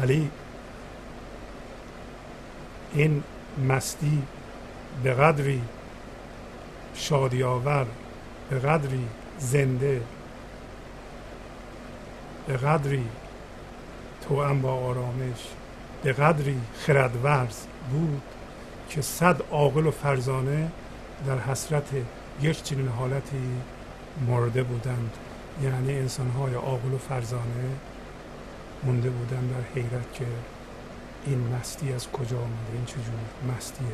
[0.00, 0.30] ولی
[2.94, 3.22] این
[3.68, 4.22] مستی
[5.02, 5.62] به قدری
[6.94, 7.86] شادی آور
[8.50, 9.06] به قدری
[9.38, 10.02] زنده
[12.46, 13.04] به قدری
[14.28, 15.48] توأم با آرامش
[16.02, 17.56] به قدری خردورز
[17.90, 18.22] بود
[18.88, 20.70] که صد عاقل و فرزانه
[21.26, 21.88] در حسرت
[22.40, 23.60] یک چنین حالتی
[24.26, 25.10] مرده بودند.
[25.62, 27.70] یعنی انسانهای عاقل و فرزانه
[28.84, 30.26] مونده بودن در حیرت که
[31.26, 33.86] این مستی از کجا آمده این چجور مستیه.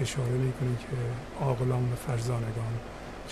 [0.00, 0.96] اشاره می‌کنه که
[1.44, 2.72] عاقلان و فرزانگان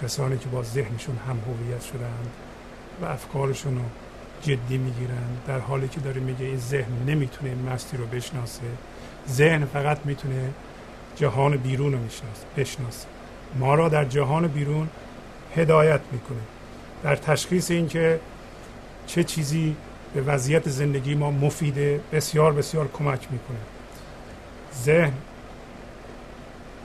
[0.03, 2.31] کسانی که با ذهنشون هم هویت شدند
[3.03, 3.83] و افکارشون رو
[4.43, 8.63] جدی می‌گیرن در حالی که داره میگه این ذهن نمی‌تونه مستی رو بشناسه
[9.29, 10.51] ذهن فقط می‌تونه
[11.17, 11.99] جهان بیرون رو
[12.57, 13.07] بشناسه.
[13.59, 14.89] ما را در جهان بیرون
[15.57, 16.41] هدایت می‌کنه.
[17.03, 18.21] در تشخیص اینکه
[19.07, 19.77] چه چیزی
[20.15, 23.59] به وضعیت زندگی ما مفیده بسیار بسیار کمک می‌کنه.
[24.75, 25.13] ذهن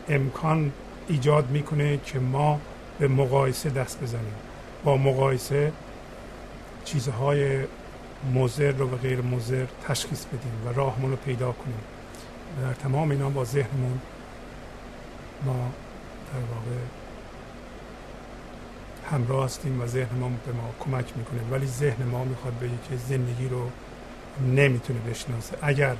[0.09, 0.71] امکان
[1.07, 2.59] ایجاد می‌کنه که ما
[2.99, 4.35] به مقایسه دست بزنیم.
[4.83, 5.71] با مقایسه
[6.85, 7.59] چیزهای
[8.33, 11.79] مزر رو و غیر مزر تشخیص بدیم و راهمون رو پیدا کنیم.
[12.61, 13.99] در تمام اینا با ذهنمون
[15.45, 15.71] ما
[16.33, 16.81] در واقع
[19.11, 21.39] همراه هستیم و ذهن ما به ما کمک می‌کنه.
[21.51, 23.69] ولی ذهن ما می‌خواد بگه که زندگی رو
[24.47, 25.57] نمی‌تونه بشناسه.
[25.61, 25.95] اگر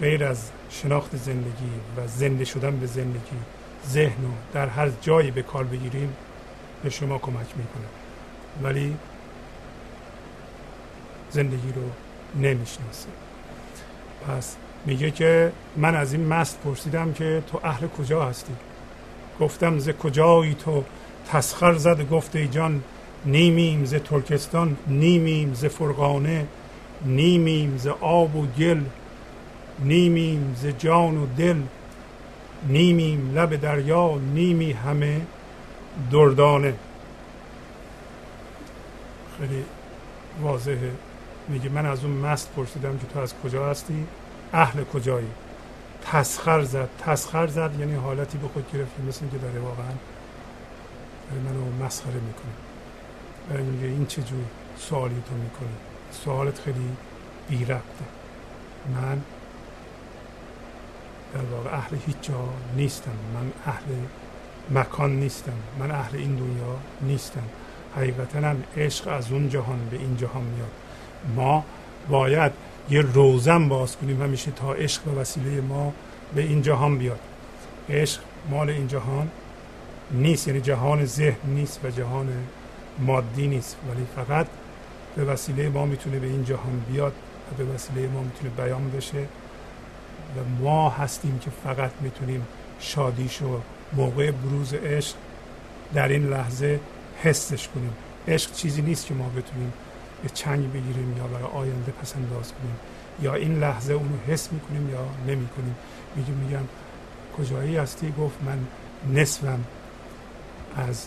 [0.00, 3.36] غیر از شناخت زندگی و زنده شدن به زندگی
[3.88, 6.16] ذهن رو در هر جایی به کار بگیریم
[6.82, 7.86] به شما کمک می‌کنه.
[8.62, 8.96] ولی
[11.30, 11.82] زندگی رو
[12.42, 13.08] نمی‌شناسه.
[14.28, 18.52] پس میگه که من از این مست پرسیدم که تو اهل کجا هستی؟
[19.40, 20.84] گفتم ز کجایی تو؟
[21.28, 22.82] تسخر زد گفته جان
[23.24, 26.46] نیمیم ز ترکستان نیمیم ز فرغانه
[27.04, 28.80] نیمیم ز آب و گل
[29.78, 31.56] نیمیم ز جان و دل
[32.68, 35.20] نیمیم لب دریا نیمی همه
[36.10, 36.74] دردانه.
[39.38, 39.64] خیلی
[40.42, 40.90] واضحه.
[41.48, 44.06] میگه من از اون مست پرسیدم که تو از کجا هستی؟
[44.52, 45.26] اهل کجایی؟
[46.04, 46.88] تسخر زد.
[46.98, 49.92] تسخر زد یعنی حالتی به خود گرفت مثل که داره واقعا
[51.44, 52.52] منو مسخره می‌کنه.
[53.50, 54.44] برای میگه این چه جور
[54.78, 55.76] سوالی تو می‌کنی؟
[56.24, 56.96] سوالت خیلی
[57.48, 58.04] بی ربطه
[58.94, 59.22] من
[61.34, 63.10] در واقع اهل هیچ جا نیستم.
[63.34, 63.84] من اهل
[64.70, 65.52] مکان نیستم.
[65.78, 67.42] من اهل این دنیا نیستم.
[67.96, 70.70] حقیقتا عشق از اون جهان به این جهان میاد.
[71.36, 71.64] ما
[72.08, 72.52] باید
[72.90, 75.92] یه روزن باز کنیم همیشه تا عشق به وسیله ما
[76.34, 77.20] به این جهان بیاد.
[77.90, 78.20] عشق
[78.50, 79.30] مال این جهان
[80.10, 82.28] نیست یعنی جهان ذهن نیست و جهان
[82.98, 83.76] مادی نیست.
[83.90, 84.46] ولی فقط
[85.16, 87.12] به وسیله ما می‌تونه به این جهان بیاد
[87.52, 89.22] و به وسیله ما می‌تونه بیان بشه
[90.36, 92.46] و ما هستیم که فقط می‌تونیم
[92.80, 93.60] شادیش و
[93.92, 95.14] موقع بروز عشق
[95.94, 96.80] در این لحظه
[97.22, 97.92] حسش کنیم.
[98.28, 99.72] عشق چیزی نیست که ما بتونیم
[100.24, 102.76] به چنگ بگیریم یا برای آینده پس انداز کنیم
[103.22, 105.76] یا این لحظه اونو حس می‌کنیم یا نمی‌کنیم.
[106.16, 106.64] میگم میگم
[107.38, 108.66] کجایی هستی؟ گفت من
[109.20, 109.64] نصفم
[110.76, 111.06] از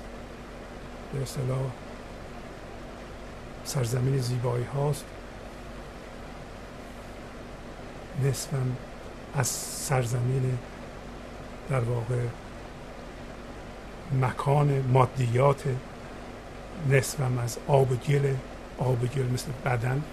[1.13, 1.71] به اصطلاح
[3.65, 5.06] سرزمین زیبایی هاست.
[8.23, 8.75] نصفم
[9.36, 10.58] از سرزمین
[11.69, 12.21] در واقع
[14.21, 15.63] مکان مادیات.
[16.89, 18.34] نصفم از آب و گل.
[18.77, 20.03] آب گل مثل بدن.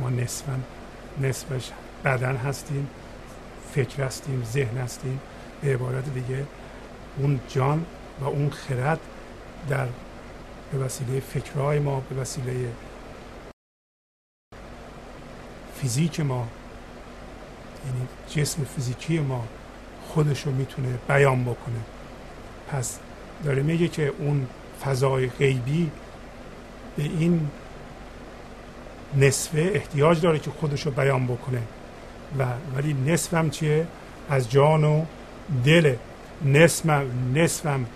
[0.00, 0.62] ما نصفم
[1.20, 1.70] نصفش
[2.04, 2.88] بدن هستیم
[3.74, 5.20] فکر هستیم ذهن هستیم.
[5.62, 6.46] به عبارت دیگه
[7.16, 7.86] اون جان
[8.20, 9.00] و اون خرد
[9.68, 9.86] در
[10.72, 12.68] به وسیله فکرهای ما به وسیله
[15.74, 16.48] فیزیک ما
[17.86, 19.44] یعنی جسم فیزیکی ما
[20.08, 21.80] خودش رو می‌تونه بیان بکنه.
[22.68, 22.98] پس
[23.44, 24.46] داره میگه که اون
[24.84, 25.90] فضای غیبی
[26.96, 27.50] به این
[29.16, 31.62] نصفه احتیاج داره که خودش رو بیان بکنه.
[32.38, 32.44] و
[32.76, 33.86] ولی نصفم چیه؟
[34.30, 35.04] از جان و
[35.64, 35.94] دل.
[36.44, 37.86] نصفم نصفم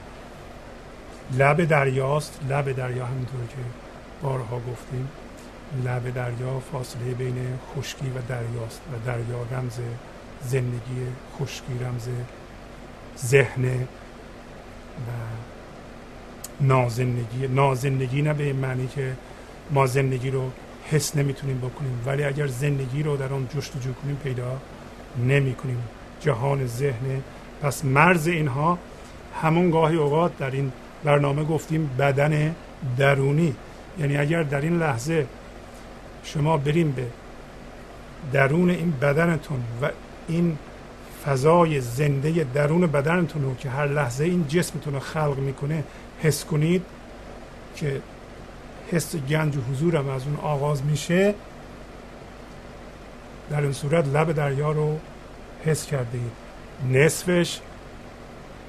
[1.38, 2.40] لب دریاست.
[2.48, 3.56] لب دریا همینطور که
[4.22, 5.08] بارها گفتیم.
[5.84, 9.78] لب دریا فاصله بین خشکی و دریاست و دریا رمز
[10.42, 11.06] زندگی
[11.40, 12.08] خشکی رمز
[13.18, 15.10] ذهن و
[16.60, 19.16] نازندگی نازندگی نه به معنی که
[19.70, 20.50] ما زندگی رو
[20.90, 22.02] حس نمی‌تونیم بکنیم.
[22.06, 24.58] ولی اگر زندگی رو در آن جستجو کنیم پیدا
[25.26, 25.82] نمی کنیم
[26.20, 27.22] جهان ذهن
[27.62, 28.78] پس مرز اینها
[29.42, 30.72] همون گاهی اوقات در این
[31.04, 32.54] برنامه گفتیم بدن
[32.98, 33.54] درونی.
[33.98, 35.26] یعنی اگر در این لحظه
[36.24, 37.06] شما بریم به
[38.32, 39.90] درون این بدنتون و
[40.28, 40.58] این
[41.24, 45.84] فضای زنده درون بدنتون رو که هر لحظه این جسمتون رو خلق می‌کنه
[46.22, 46.82] حس کنید
[47.76, 48.00] که
[48.92, 51.34] حس گنج و حضورم از اون آغاز میشه
[53.50, 54.98] در این صورت لب دریا رو
[55.64, 56.32] حس کردید
[56.92, 57.60] نصفش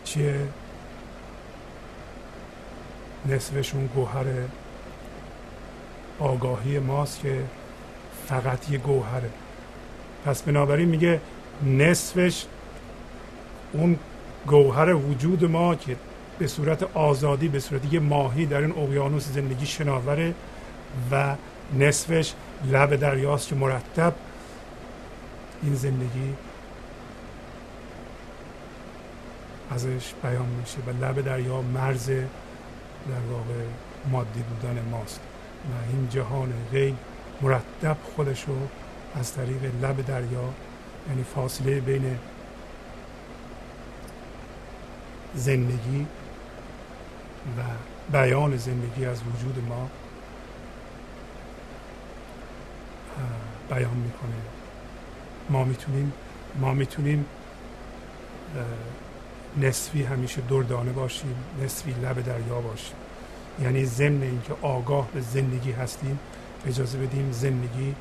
[0.03, 0.39] چیه؟
[3.25, 4.25] نصفش اون گوهر
[6.19, 7.43] آگاهی ماست که
[8.27, 9.29] فقط یه گوهره.
[10.25, 11.21] پس بنابراین میگه
[11.63, 12.45] نصفش
[13.73, 13.99] اون
[14.47, 15.95] گوهر وجود ما که
[16.39, 20.33] به صورت آزادی به صورت یه ماهی در این اقیانوس زندگی شناوره
[21.11, 21.35] و
[21.73, 22.33] نصفش
[22.71, 24.13] لب دریاست که مرتب
[25.63, 26.33] این زندگی
[29.71, 33.63] ازش بیان میشه و لب دریا مرز در واقع
[34.11, 35.19] مادی بودن ماست
[35.63, 36.95] و این جهان غیب
[37.41, 38.55] مرتب خودش رو
[39.15, 40.53] از طریق لب دریا
[41.09, 42.17] یعنی فاصله بین
[45.35, 46.05] زندگی
[47.57, 47.61] و
[48.11, 49.89] بیان زندگی از وجود ما
[53.69, 54.35] بیان می‌کنه
[55.49, 56.13] ما می‌تونیم
[56.59, 57.25] ما می‌تونیم
[59.57, 62.95] نصفی همیشه دردانه باشیم نصفی لب دریا باشیم.
[63.61, 66.19] یعنی ضمن اینکه آگاه به زندگی هستیم
[66.67, 67.95] اجازه بدیم زندگی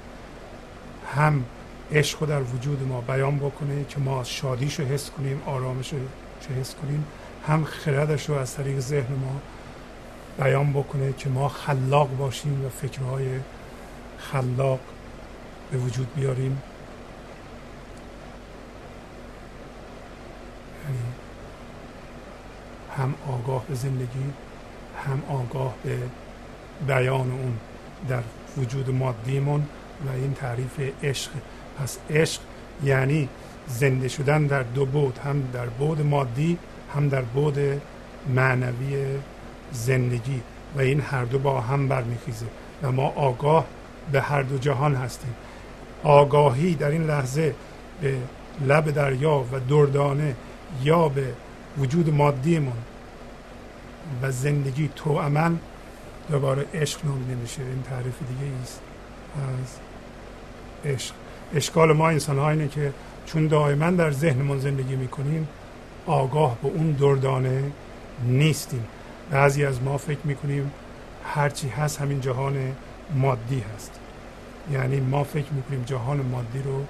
[1.14, 1.44] هم
[1.92, 5.98] عشق در وجود ما بیان بکنه که ما شادیش رو حس کنیم آرامش رو
[6.61, 7.05] حس کنیم
[7.46, 9.40] هم خردش رو از طریق ذهن ما
[10.44, 13.27] بیان بکنه که ما خلاق باشیم و فکرهای
[14.18, 14.81] خلاق
[15.70, 16.62] به وجود بیاریم.
[20.85, 20.98] یعنی
[22.96, 24.33] هم آگاه به زندگی
[25.07, 25.98] هم آگاه به
[26.87, 27.59] بیان اون
[28.09, 28.22] در
[28.57, 29.66] وجود مادیمون
[30.07, 31.31] و این تعریف عشق.
[31.79, 32.40] پس عشق
[32.85, 33.29] یعنی
[33.68, 36.59] زنده شدن در دو بود هم در بود مادی
[36.94, 37.59] هم در بود
[38.35, 39.07] معنوی
[39.72, 40.42] زندگی
[40.77, 42.46] و این هر دو با هم برمیخیزه
[42.83, 43.66] و ما آگاه
[44.12, 45.35] به هر دو جهان هستیم.
[46.03, 47.55] آگاهی در این لحظه
[48.01, 48.16] به
[48.66, 50.35] لب دریا و دردانه
[50.83, 51.33] یا به
[51.79, 52.77] وجود مادیمون
[54.22, 55.53] و زندگی تو عمل
[56.31, 58.81] دوباره عشق نامیده میشه این تعریف دیگه است.
[59.37, 59.77] از
[60.92, 61.14] عشق.
[61.55, 62.92] اشکال ما انسان ها اینه که
[63.27, 65.48] چون دائما در ذهنمون زندگی می‌کنیم
[66.09, 67.73] آگاه به اون دردانه
[68.25, 68.85] نیستیم.
[69.31, 70.71] بعضی از ما فکر می‌کنیم
[71.25, 72.77] هرچی هست همین جهان
[73.14, 74.01] مادی هست.
[74.73, 76.85] یعنی ما فکر می‌کنیم جهان مادی رو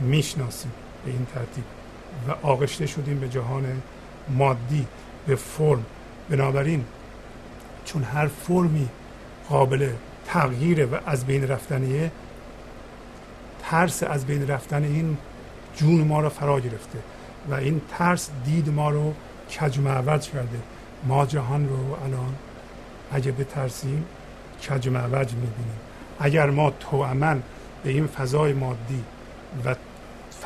[0.00, 0.72] می‌شناسیم
[1.04, 1.64] به این ترتیب
[2.28, 3.82] و آغشته شدیم به جهان
[4.28, 4.86] مادی
[5.26, 5.84] به فرم.
[6.30, 6.84] بنابراین
[7.84, 8.88] چون هر فرمی
[9.48, 9.90] قابل
[10.26, 12.10] تغییره و از بین رفتنیه
[13.62, 15.16] ترس از بین رفتن این
[15.76, 16.98] جون ما رو فرا گرفته.
[17.50, 19.14] و این ترس دید ما رو
[19.60, 20.58] کج معوج کرده.
[21.06, 22.34] ما جهان رو الان
[23.12, 24.04] اگه بترسیم
[24.68, 25.78] کج معوج می‌بینیم.
[26.18, 27.42] اگر ما توامن
[27.82, 29.04] به این فضای مادی
[29.64, 29.74] و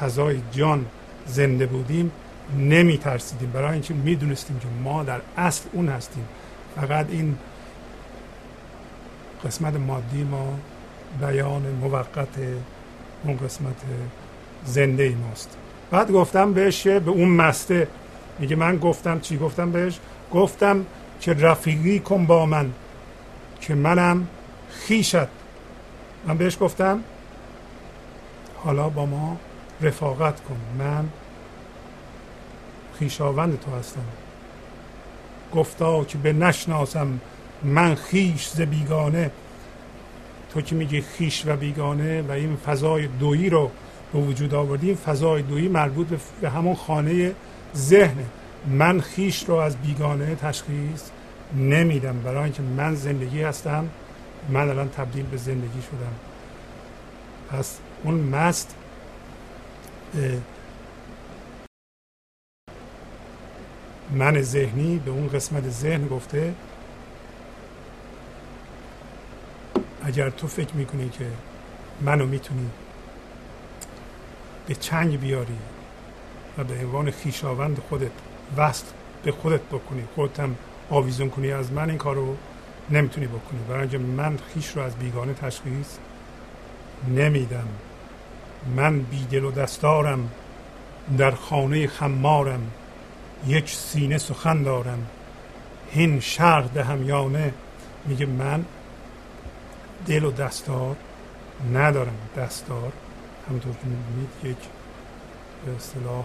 [0.01, 0.87] فضای جان
[1.27, 2.11] زنده بودیم
[2.59, 6.29] نمی ترسیدیم برای اینکه می‌دونستیم که ما در اصل اون هستیم.
[6.77, 7.39] فقط این
[9.45, 10.59] قسمت مادی ما
[11.21, 12.29] بیان موقت
[13.25, 13.77] اون قسمت
[14.65, 15.57] زنده ای ماست.
[15.95, 17.89] بعد گفتم بهش به اون مسته.
[18.39, 19.99] میگه من گفتم چی گفتم بهش؟
[20.33, 20.87] گفتم
[21.21, 22.73] که رفیقی کن با من
[23.61, 24.27] که منم
[24.71, 25.17] خیشت.
[26.27, 27.01] من بهش گفتم
[28.57, 29.37] حالا با ما
[29.81, 31.09] رفاقت کن من
[32.99, 34.05] خیشاوند تو هستم.
[35.55, 37.21] گفتا که به نشناسم
[37.63, 39.31] من خیش ز بیگانه.
[40.55, 43.71] تو که میگی خیش و بیگانه و این فضای دویی رو
[44.15, 46.07] به وجود آوردی فضای دویی مربوط
[46.41, 47.35] به همون خانه
[47.77, 48.25] ذهن
[48.67, 51.03] من خیش رو از بیگانه تشخیص
[51.57, 52.21] نمیدم.
[52.21, 53.89] برای اینکه من زندگی هستم
[54.49, 56.15] من الان تبدیل به زندگی شدم.
[57.51, 58.75] پس اون مست
[64.11, 66.55] من ذهنی به اون قسمت ذهن گفته
[70.05, 71.27] اگر تو فکر می‌کنی که
[72.01, 72.71] منو می‌تونی
[74.67, 75.59] به چنگ بیاری
[76.59, 78.11] و به عنوان خیشاوند خودت
[78.57, 78.85] وصل
[79.23, 80.57] به خودت بکنی خودت هم
[80.91, 81.53] آویزون کنی.
[81.53, 82.37] از من این کارو
[82.91, 83.61] نمی‌تونی بکنی.
[83.69, 85.97] برای اینکه من خیش رو از بیگانه تشخیص
[87.09, 87.69] نمیدم.
[88.77, 90.31] من بیدل و دستارم.
[91.19, 92.71] در خانه خمارم.
[93.47, 95.07] یک سینه سخن دارم.
[95.91, 97.55] هین شرح دهم یانه
[98.07, 98.65] میگه من
[100.07, 100.97] دل و دستار
[101.75, 102.17] ندارم.
[102.37, 102.93] دستار
[103.49, 104.69] همونطور که می‌بینید یک
[105.67, 106.25] به اصطلاح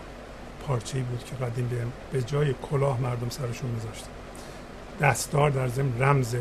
[0.67, 4.09] پارچه بود که قدیم به جای کلاه مردم سرشون میذاشتن.
[5.01, 6.35] دستار در ضمن رمز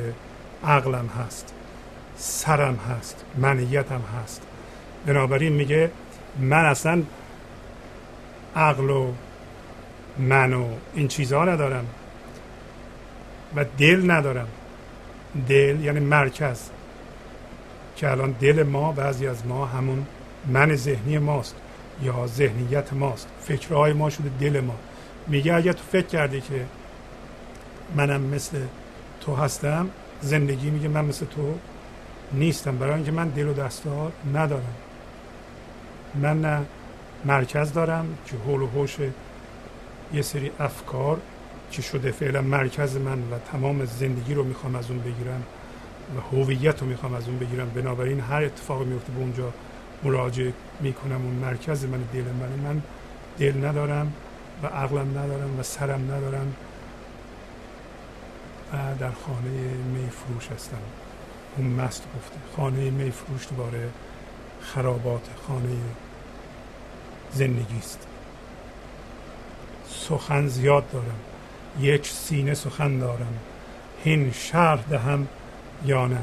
[0.65, 1.55] عقلم هست
[2.17, 4.43] سرم هست منیتم هست.
[5.07, 5.91] بنابراین میگه
[6.39, 7.03] من اصلا
[8.57, 9.13] عقل و
[10.19, 11.87] من و این چیزها ندارم
[13.57, 14.49] و دل ندارم.
[15.49, 16.61] دل یعنی مرکز
[17.97, 20.07] که الان دل ما بعضی از ما همون
[20.47, 21.57] من ذهنی ماست
[22.03, 24.75] یا ذهنیت ماست؟ فکرهای ما شده دل ما.
[25.27, 26.65] میگه اگر تو فکر کردی که
[27.97, 28.59] منم مثل
[29.21, 29.89] تو هستم
[30.21, 31.55] زندگی میگه من مثل تو
[32.33, 32.79] نیستم.
[32.79, 34.75] برای اینکه من دل و دستار ندارم.
[36.15, 36.63] من نه
[37.25, 38.97] مرکز دارم که حول و حوش
[40.13, 41.19] یه سری افکار
[41.71, 45.43] که شده فعلا مرکز من و تمام زندگی رو می‌خوام از اون بگیرم
[46.17, 47.71] و هویت رو می‌خوام از اون بگیرم.
[47.75, 49.53] بنابراین هر اتفاقی میفته به اونجا
[50.03, 51.85] مراجعه می‌کنم اون مرکز.
[51.85, 52.83] من دل من من
[53.39, 54.13] دل ندارم
[54.63, 56.55] و عقلم ندارم و سرم ندارم.
[58.73, 59.51] و در خانه
[59.95, 60.77] میفروش هستم.
[61.57, 62.37] اون مست گفته.
[62.57, 63.89] خانه میفروش دوباره
[64.61, 65.77] خرابات خانه
[67.33, 68.07] زندگی است.
[69.89, 71.19] سخن زیاد دارم.
[71.81, 73.39] یک سینه سخن دارم.
[74.05, 75.29] هین شرح دهم
[75.87, 76.23] یا نه؟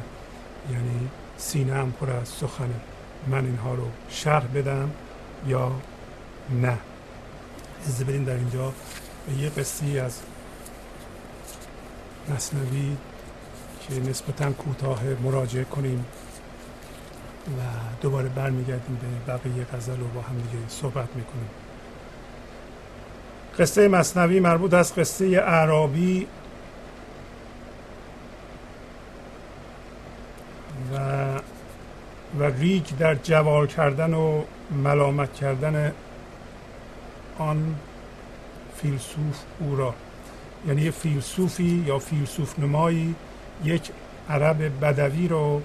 [0.71, 2.75] یعنی سینه هم پر از سخنه.
[3.27, 4.91] من اینها رو شرح بدم
[5.47, 5.71] یا
[6.61, 6.77] نه.
[7.87, 8.73] از بریم در اینجا
[9.27, 10.19] به یه قصی از
[12.29, 12.97] مصنوی
[13.87, 16.05] که نسبتا کوتاه مراجعه کنیم
[17.47, 17.61] و
[18.01, 21.49] دوباره برمیگردیم به بقیه غزل رو با هم دیگه صحبت می‌کنیم.
[23.59, 26.27] قصه مصنوی مربوط از قصه اعرابی
[30.93, 30.99] و
[32.39, 34.41] و ریگ در جوال کردن و
[34.83, 35.91] ملامت کردن
[37.37, 37.75] آن
[38.77, 39.93] فیلسوف او را.
[40.67, 43.15] یعنی یه فیلسوفی یا فیلسوف نمایی
[43.63, 43.91] یک
[44.29, 45.61] عرب بدوی رو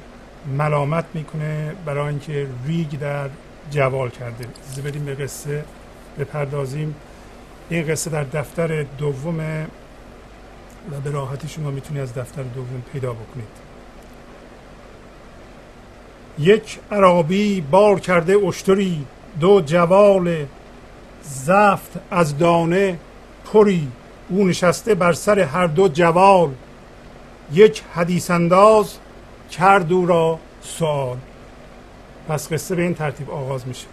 [0.59, 3.29] ملامت می‌کنه برای اینکه ریگ در
[3.71, 4.47] جوال کرده.
[4.71, 5.65] از بریم به قصه
[6.19, 6.95] بپردازیم.
[7.71, 9.41] این قصه در دفتر دوم
[10.91, 13.70] و به راحتی شما می‌تونید از دفتر دوم پیدا بکنید.
[16.39, 19.05] یک عربی بار کرده اشتری
[19.41, 20.47] دو جوال
[21.23, 22.99] زفت از دانه
[23.53, 23.89] پری.
[24.29, 26.51] او نشسته بر سر هر دو جوال.
[27.53, 28.95] یک حدیث انداز
[29.51, 31.17] کرد او را سوال.
[32.29, 33.87] پس قصه به این ترتیب آغاز میشه.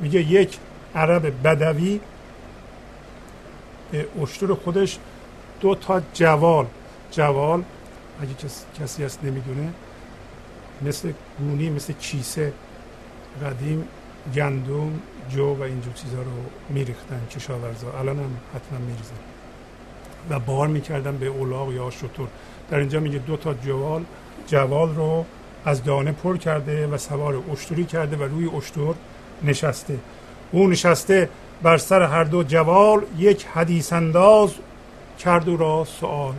[0.00, 0.58] میگه یک
[0.94, 2.00] عرب بدوی
[3.90, 4.98] به اشتر خودش
[5.60, 6.66] دو تا جوال.
[7.10, 7.62] جوال
[8.22, 8.30] اگه
[8.80, 9.72] کسی هست نمی‌دونه.
[10.82, 12.52] مثل گونی مثل کیسه
[13.44, 13.88] قدیم
[14.34, 14.90] گندم
[15.30, 16.30] جو و اینجور چیزها رو
[16.68, 17.92] میریختن کشاورزا.
[17.98, 19.14] الان هم حتما میریزن.
[20.30, 22.28] و بار می‌کردن به اولاغ یا شطور.
[22.70, 24.04] در اینجا میگه دو تا جوال
[24.46, 25.24] جوال رو
[25.64, 28.94] از دانه پر کرده و سوار اشتری کرده و روی اشتر
[29.42, 29.98] نشسته.
[30.52, 31.28] او نشسته
[31.62, 34.50] بر سر هر دو جوال یک حدیث انداز
[35.18, 36.34] کرد او را سوال.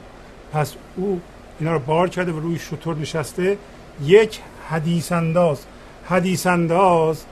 [0.53, 1.21] پس او
[1.59, 3.57] اینا رو بار کرده و روی شطور نشسته.
[4.05, 4.39] یک
[4.69, 5.65] حدیث انداز
[6.05, 7.25] حدیث انداز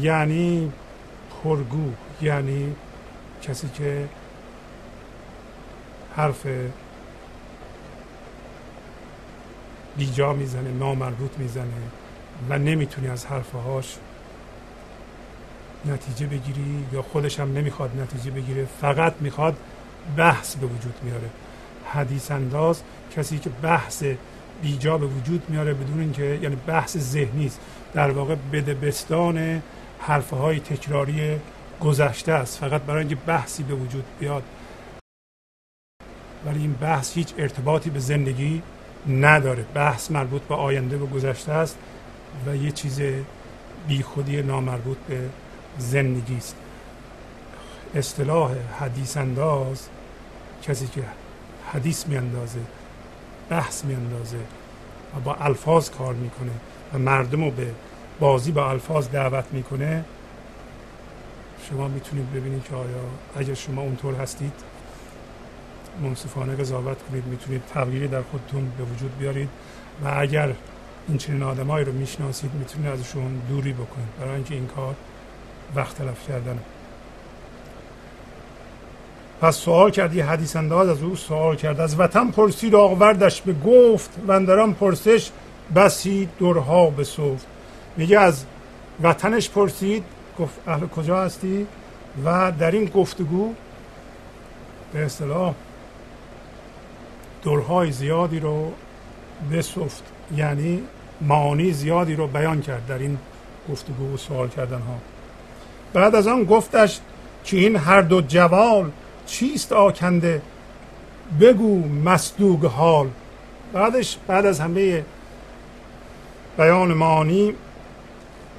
[0.00, 0.72] یعنی
[1.44, 1.92] پرگو
[2.22, 2.74] یعنی
[3.42, 4.08] کسی که
[6.16, 6.46] حرف
[9.96, 11.64] بیجا می‌زنه نامربوط می‌زنه
[12.48, 13.96] و نمی‌تونی از حرفهاش
[15.86, 19.56] نتیجه بگیری یا خودش هم نمی‌خواد نتیجه بگیره فقط می‌خواد
[20.16, 21.30] بحث به وجود میاره
[21.92, 22.82] حدیث انداز
[23.16, 24.04] کسی که بحث
[24.62, 27.60] بیجا به وجود میاره بدون اینکه یعنی بحث ذهنی است.
[27.94, 29.62] در واقع بدبستان
[29.98, 31.40] حرفه های تکراری
[31.80, 32.58] گذشته است.
[32.58, 34.42] فقط برای اینکه بحثی به وجود بیاد.
[36.46, 38.62] ولی این بحث هیچ ارتباطی به زندگی
[39.08, 39.64] نداره.
[39.74, 41.78] بحث مربوط به آینده و گذشته است
[42.46, 43.00] و یه چیز
[43.88, 45.20] بیخودی نامربوط به
[45.78, 46.56] زندگی است.
[47.94, 48.50] اصطلاح
[48.80, 49.88] حدیث انداز
[50.62, 51.02] کسی که
[51.72, 52.60] حدیث میاندازه
[53.50, 54.38] بحث میاندازه
[55.16, 56.52] و با الفاظ کار می‌کنه
[56.94, 57.74] و مردم رو به
[58.20, 60.04] بازی با الفاظ دعوت می‌کنه.
[61.70, 63.04] شما می‌تونید ببینید که آیا
[63.36, 64.52] اگر شما اونطور هستید
[66.02, 69.48] منصفانه قضاوت کنید می‌تونید تغییری در خودتون به وجود بیارید
[70.04, 70.52] و اگر
[71.08, 74.08] این چنین آدمایی رو می‌شناسید می‌تونید ازشون دوری بکنید.
[74.20, 74.94] برای اینکه این کار
[75.74, 76.58] وقت تلف کردن
[79.40, 81.80] پس سوال کرد یه حدیث انداز از او سوال کرد.
[81.80, 85.30] از وطن پرسید آقوردش به گفت و پرسش
[85.74, 87.46] بسی درها بسفت.
[87.96, 88.44] میگه از
[89.02, 90.04] وطنش پرسید
[90.38, 91.66] گفت اهل کجا هستی؟
[92.24, 93.54] و در این گفتگو
[94.92, 95.54] به اصطلاح
[97.42, 98.72] دورهای زیادی رو
[99.52, 100.02] بسفت.
[100.36, 100.82] یعنی
[101.20, 103.18] معانی زیادی رو بیان کرد در این
[103.70, 104.98] گفتگو و سوال کردن ها
[105.92, 107.00] بعد از آن گفتش
[107.44, 108.90] که این هر دو جوال
[109.28, 110.42] چیست آکنده؟
[111.40, 113.08] بگو مصدوق حال.
[113.72, 115.04] بعدش بعد از همه
[116.56, 117.54] بیان معانی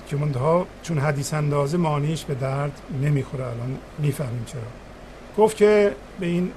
[0.07, 4.61] که منتها چون حدیث اندازه معنیش به درد نمی‌خوره الان می‌فهمیم چرا.
[5.38, 6.51] گفت که به این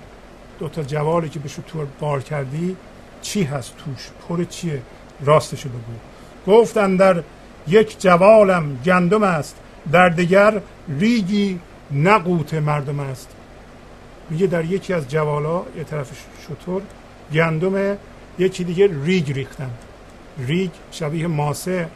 [0.59, 2.77] دوتا جوالی که به شطور بار کردی
[3.23, 4.83] چی هست توش؟ پر چیه؟
[5.25, 6.53] راستشو بگو.
[6.59, 7.23] گفتن در
[7.69, 9.57] یک جوالم گندم است
[9.93, 10.61] در دیگر
[10.99, 11.61] ریگی
[11.93, 13.29] نقوت مردم است.
[14.31, 16.11] میگه در یکی از جوالا یه طرف
[16.49, 16.83] شطور
[17.33, 17.97] گندم
[18.39, 19.79] یکی دیگه ریگ ریختند
[20.39, 21.89] ریگ شبیه ماسه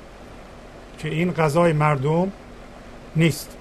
[0.99, 2.33] که این غذای مردم
[3.17, 3.57] نیست.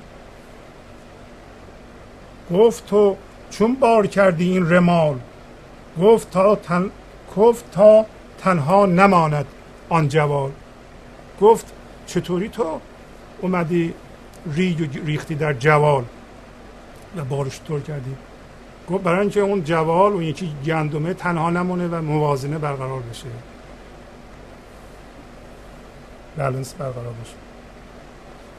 [2.51, 3.17] گفت تو
[3.49, 5.19] چون بار کردی این رمال؟
[6.01, 6.91] گفت تا تن...
[7.35, 8.05] گفت تا
[8.37, 9.45] تنها نماند
[9.89, 10.51] آن جوال.
[11.41, 11.65] گفت
[12.07, 12.81] چطوری تو
[13.41, 13.93] اومدی
[14.53, 16.03] ریگ ریختی در جوال
[17.17, 18.15] و بارش طور کردی؟
[18.89, 23.25] گفت برای اینکه اون جوال اون یکی گندمه تنها نمونه و موازنه برقرار بشه.
[26.37, 27.35] بلنس برقرار بشه.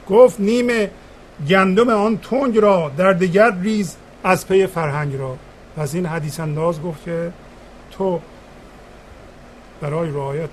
[0.09, 0.89] گفت نیم
[1.47, 5.37] گندم آن تنگ را در دیگر ریز از پی فرهنگ را.
[5.77, 7.31] پس این حدیث انداز گفت که
[7.91, 8.21] تو
[9.81, 10.49] برای رعایت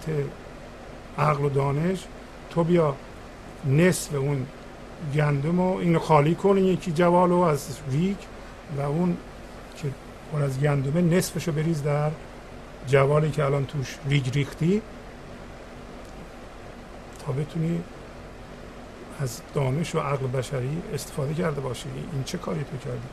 [1.18, 2.05] عقل و دانش
[2.51, 2.95] تو بیا
[3.66, 4.47] نصف اون
[5.14, 8.16] گندم رو اینو خالی کن یکی جوال رو از ریگ
[8.79, 9.16] و اون
[10.35, 12.11] پر از گندمه نصفشو بریز در
[12.87, 14.82] جوالی که الان توش ریگ ریختی
[17.26, 17.80] تا بتونی
[19.20, 21.89] از دانش و عقل بشری استفاده کرده باشی.
[22.12, 23.09] این چه کاری تو کردی؟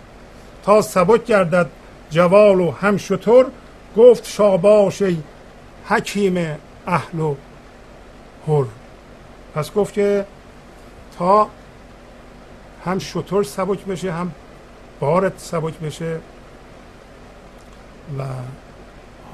[0.64, 1.70] تا سبک گردد
[2.10, 3.46] جوال و هم شطور
[3.98, 5.18] گفت شاباش ای
[5.86, 6.58] حکیم
[6.88, 7.36] اهل و
[8.48, 8.66] هر
[9.56, 10.26] پس گفت که
[11.18, 11.50] تا
[12.86, 14.32] هم شطور سبک بشه هم
[15.00, 16.20] بارت سبک بشه
[18.20, 18.24] و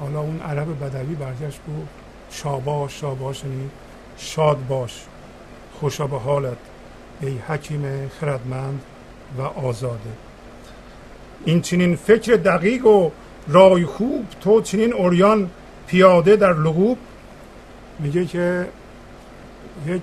[0.00, 1.88] حالا اون عرب بدوی برگشت بود
[2.30, 3.70] شاباش شاباش یعنی
[4.16, 5.04] شاد باش
[5.80, 6.56] خوشا به حالت
[7.20, 8.82] ای حکیم خردمند
[9.38, 10.10] و آزاده.
[11.44, 13.10] این چنین فکر دقیق و
[13.48, 15.50] رای خوب تو چنین اوریان
[15.86, 16.98] پیاده در لغوب؟
[17.98, 18.68] میگه که
[19.86, 20.02] یک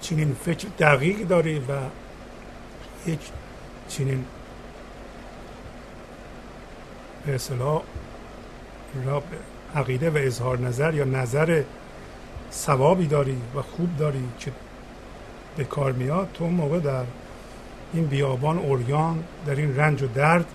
[0.00, 1.72] چنین فکر دقیق داری و
[3.10, 3.20] یک
[3.88, 4.24] چنین
[7.26, 7.82] به اصطلاح
[9.74, 11.62] عقیده و اظهار نظر یا نظر
[12.52, 14.52] ثوابی داری و خوب داری که
[15.56, 17.04] به کار میاد تو موقع در
[17.92, 20.46] این بیابان اوریان در این رنج و درد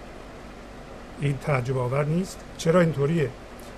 [1.21, 2.39] این تعجب آور نیست.
[2.57, 3.29] چرا اینطوریه؟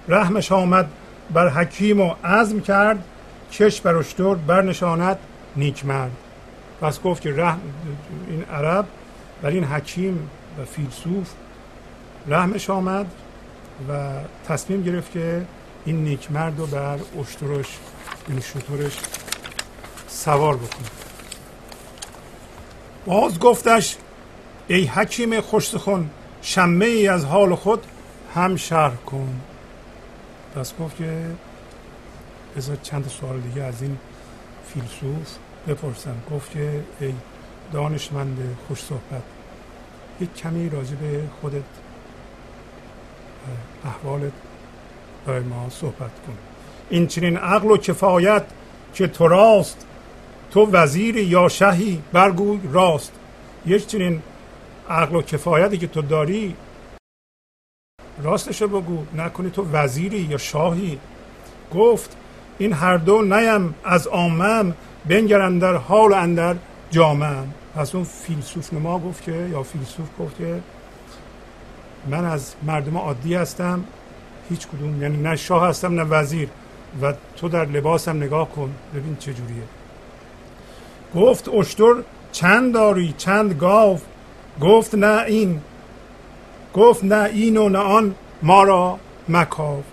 [0.08, 0.90] رحمش آمد
[1.34, 3.04] بر حکیم و عزم کرد
[3.50, 5.18] چش بر اشتر برنشاند
[5.56, 6.12] نیک مرد
[6.82, 7.60] پس گفت که رحم
[8.28, 8.86] این عرب
[9.42, 10.30] بر این حکیم
[10.60, 11.30] و فیلسوف
[12.28, 13.12] رحمش آمد
[13.90, 14.12] و
[14.48, 15.46] تصمیم گرفت که
[15.86, 17.78] این نیکمرد رو بر اشترش
[18.28, 19.00] این شطورش
[20.08, 20.88] سوار بکنه.
[23.06, 23.98] باز گفتش
[24.68, 26.10] ای حکیم خوش سخن
[26.42, 27.84] شمه ای از حال خود
[28.36, 29.42] هم شرح کن.
[30.56, 31.26] پس گفت که
[32.58, 33.98] بذار چند سوال دیگه از این
[34.74, 36.16] فیلسوف بپرسم.
[36.32, 37.14] گفت که ای
[37.72, 39.24] دانشمند خوش صحبت
[40.22, 41.83] یک کمی راجع به خودت
[43.86, 44.32] احوالت
[45.26, 46.38] برای ما صحبت کن.
[46.90, 48.44] این چنین عقل و کفایت
[48.94, 49.86] که تو راست
[50.52, 53.12] تو وزیر یا شهی برگوی راست.
[53.66, 54.22] یک چنین
[54.90, 56.56] عقل و کفایتی که تو داری
[58.24, 59.06] راستشو بگو.
[59.16, 61.00] نکنی تو وزیری یا شاهی.
[61.74, 62.18] گفت
[62.58, 64.74] این هر دو نیم از آمم
[65.06, 66.56] بنگرن در حال اندر
[66.92, 67.54] جامم.
[67.76, 70.62] پس اون فیلسوف ما گفت که یا فیلسوف گفت که
[72.08, 73.84] من از مردم عادی هستم
[74.50, 76.50] هیچ کدوم یعنی نه شاه هستم نه وزیر.
[77.02, 79.64] و تو در لباسم نگاه کن ببین چجوریه
[81.16, 81.94] گفت اشتر
[82.32, 84.00] چند داری چند گاو؟
[84.62, 85.62] گفت نه این.
[86.74, 89.00] گفت نه این و نه آن ما را
[89.30, 89.84] مکاو.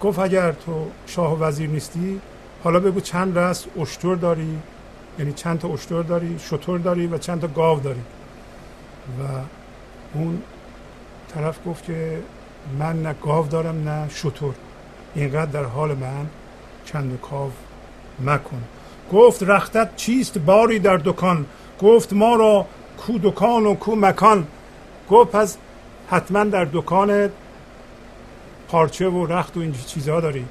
[0.00, 2.20] گفت اگر تو شاه و وزیر نیستی
[2.64, 4.58] حالا بگو چند رس اشتر داری؟
[5.18, 8.00] یعنی چند تا اشتر داری شطور داری و چند تا گاو داری؟
[9.20, 9.22] و
[10.14, 10.42] اون
[11.34, 12.22] طرف گفت که
[12.78, 14.54] من نه گاو دارم نه شطور
[15.14, 16.26] اینقدر در حال من
[16.84, 17.50] چند کاو
[18.20, 18.62] مکن.
[19.12, 21.46] گفت رختت چیست باری در دکان؟
[21.82, 22.66] گفت ما را
[22.98, 24.46] کو دکان و کو مکان.
[25.10, 25.56] گفت پس
[26.10, 27.30] حتما در دکان
[28.68, 30.44] پارچه و رخت و این چیزها داری.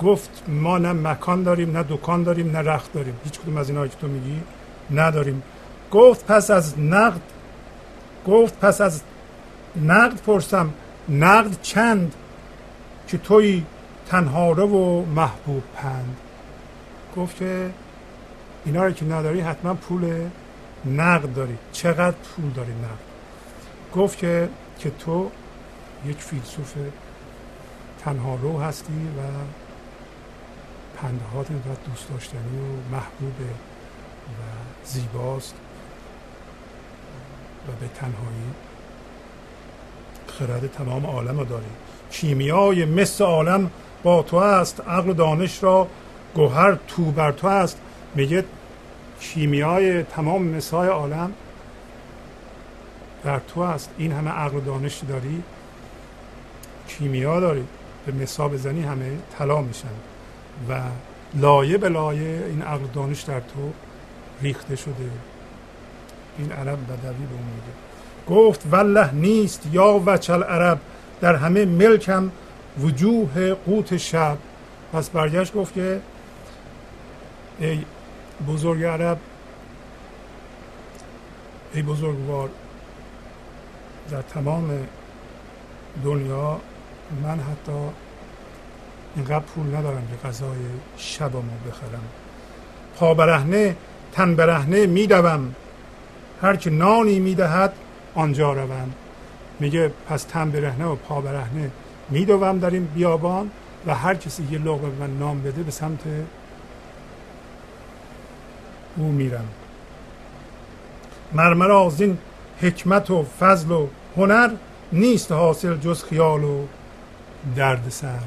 [0.00, 3.14] گفت ما نه مکان داریم نه دکان داریم نه رخت داریم.
[3.24, 4.40] هیچ کدوم از اینایی که تو میگی
[4.90, 5.42] نداریم.
[5.90, 7.20] گفت پس از نقد
[8.26, 9.02] گفت پس از
[9.76, 10.72] نقد پرسم
[11.08, 12.14] نقد چند
[13.08, 13.64] که توی
[14.08, 16.16] تنهاره و محبوب پند؟
[17.16, 17.70] گفت که
[18.64, 20.28] اینا رو که نداری حتما پول
[20.86, 21.58] نقد داری.
[21.72, 23.10] چقدر پول داری نقد؟
[23.94, 24.48] گفت که
[24.78, 25.30] که تو
[26.06, 26.74] یک فیلسوف
[28.04, 29.20] تنها رو هستی و
[30.96, 34.42] پندهات اینقدر دوست داشتنی و محبوب و
[34.84, 35.54] زیباست
[37.68, 38.54] و به تنهایی
[40.30, 41.64] خرد تمام عالم رو داری.
[42.10, 43.70] کیمیای مثل عالم
[44.02, 45.86] با تو است عقل و دانش را
[46.34, 47.78] گوهر تو بر تو است.
[48.14, 48.44] میگه
[49.20, 51.32] کیمیای تمام مسای عالم
[53.24, 53.90] در تو است.
[53.98, 55.42] این همه عقل و دانش داری
[56.88, 57.64] کیمیا داری.
[58.06, 59.88] به مسا بزنی همه طلا میشن.
[60.68, 60.80] و
[61.34, 63.72] لایه به لایه این عقل دانش در تو
[64.42, 65.10] ریخته شده.
[66.38, 67.89] این عرب بدوی به اون میگه.
[68.30, 70.78] گفت والله نیست یا وچل عرب
[71.20, 72.30] در همه ملکم
[72.80, 74.36] وجوه قوت شب.
[74.92, 76.00] پس برگشت گفت که
[77.58, 77.84] ای
[78.48, 79.18] بزرگ عرب
[81.74, 82.48] ای بزرگوار
[84.10, 84.86] در تمام
[86.04, 86.60] دنیا
[87.22, 87.72] من حتی
[89.16, 90.58] اینقدر پول ندارم که غذای
[90.96, 92.04] شبمو بخرم.
[92.96, 93.76] پا برهنه
[94.12, 95.54] تن برهنه میدوم.
[96.42, 97.72] هر که نانی می‌دهد
[98.14, 98.92] آنجا روم
[99.60, 101.70] میگه پس تن برهنه و پا برهنه.
[102.10, 103.50] میدوم در این بیابان
[103.86, 106.00] و هر کسی یه لغمه من نام بده به سمت
[108.96, 109.48] او میرم.
[111.32, 112.18] مرمر از این
[112.60, 113.86] حکمت و فضل و
[114.16, 114.50] هنر
[114.92, 116.66] نیست حاصل جز خیال و
[117.56, 118.18] درد سر.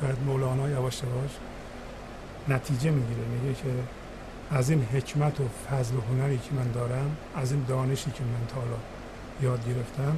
[0.00, 1.30] شاید مولانا یواش یواش
[2.48, 3.20] نتیجه می‌گیره.
[3.20, 3.68] میگه که
[4.50, 8.46] از این حکمت و فضل و هنری که من دارم از این دانشی که من
[8.48, 8.60] تا
[9.42, 10.16] یاد گرفتم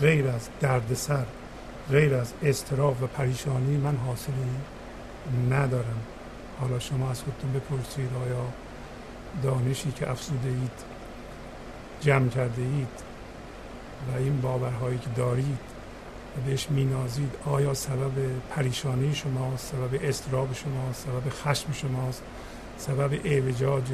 [0.00, 1.24] غیر از دردسر
[1.90, 4.50] غیر از استراف و پریشانی من حاصلی
[5.50, 6.00] ندارم.
[6.60, 8.46] حالا شما از خودتون بپرسید آیا
[9.42, 10.70] دانشی که افسوده اید
[12.00, 13.02] جمع کرده اید
[14.08, 15.58] و این باورهایی که دارید
[16.38, 18.12] و بهش مینازید آیا سبب
[18.50, 22.22] پریشانی شماست سبب استراب شماست سبب خشم شماست؟
[22.78, 23.84] سبب اعوجاج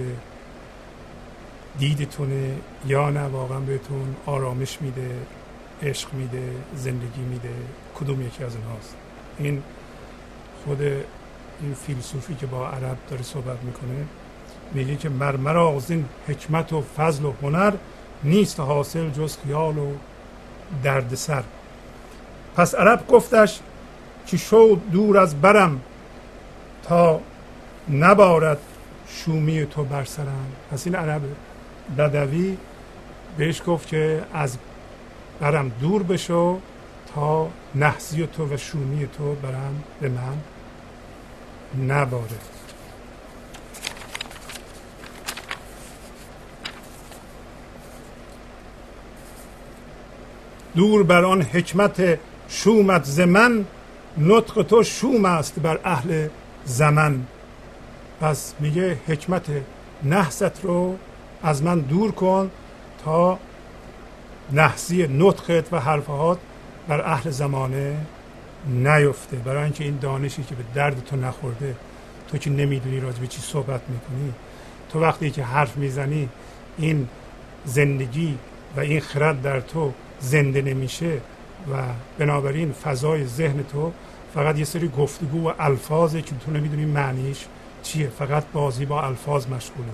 [1.78, 2.54] دیدتونه
[2.86, 5.10] یا نه واقعا بهتون آرامش میده
[5.82, 7.54] عشق میده زندگی میده
[8.00, 8.96] کدوم یکی از اینهاست؟
[9.38, 9.62] این
[10.64, 14.04] خود این فیلسوفی که با عرب داره صحبت می‌کنه
[14.72, 17.72] میگه که مرمرا از این حکمت و فضل و هنر
[18.24, 19.92] نیست حاصل جز خیال و
[20.82, 21.42] دردسر.
[22.56, 23.60] پس عرب گفتش
[24.26, 25.80] که شو دور از برم
[26.82, 27.20] تا
[27.90, 28.58] نبارد
[29.14, 30.52] شومی تو بر سرم.
[30.70, 31.22] پس این عرب
[31.98, 32.56] بدوی
[33.36, 34.58] بهش گفت که از
[35.40, 36.58] برم دور بشو
[37.14, 40.38] تا نحزی تو و شومی تو برم به من
[41.86, 42.38] نباره.
[50.76, 53.64] دور بر آن حکمت شومت زمن
[54.18, 56.28] نطق تو شوم است بر اهل
[56.64, 57.26] زمن.
[58.24, 59.46] پس میگه حکمت
[60.02, 60.96] نحست رو
[61.42, 62.50] از من دور کن
[63.04, 63.38] تا
[64.52, 66.38] نحسی نطقت و حرفهات
[66.88, 67.96] بر اهل زمانه
[68.66, 69.36] نیفته.
[69.36, 71.76] برای اینکه این دانشی که به درد تو نخورده
[72.28, 74.32] تو که نمی‌دونی راجع به چی صحبت می‌کنی
[74.92, 76.28] تو وقتی که حرف می‌زنی
[76.78, 77.08] این
[77.64, 78.38] زندگی
[78.76, 81.12] و این خرد در تو زنده نمیشه
[81.72, 81.82] و
[82.18, 83.92] بنابراین فضای ذهن تو
[84.34, 87.46] فقط یه سری گفتگو و الفاظه که تو نمی‌دونی معنیش
[87.84, 89.92] چیه؟ فقط بازی با الفاظ مشغوله.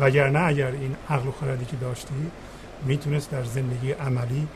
[0.00, 2.30] وگرنه اگر این عقل و خردی که داشتی
[2.84, 4.48] می‌تونست در زندگی عملی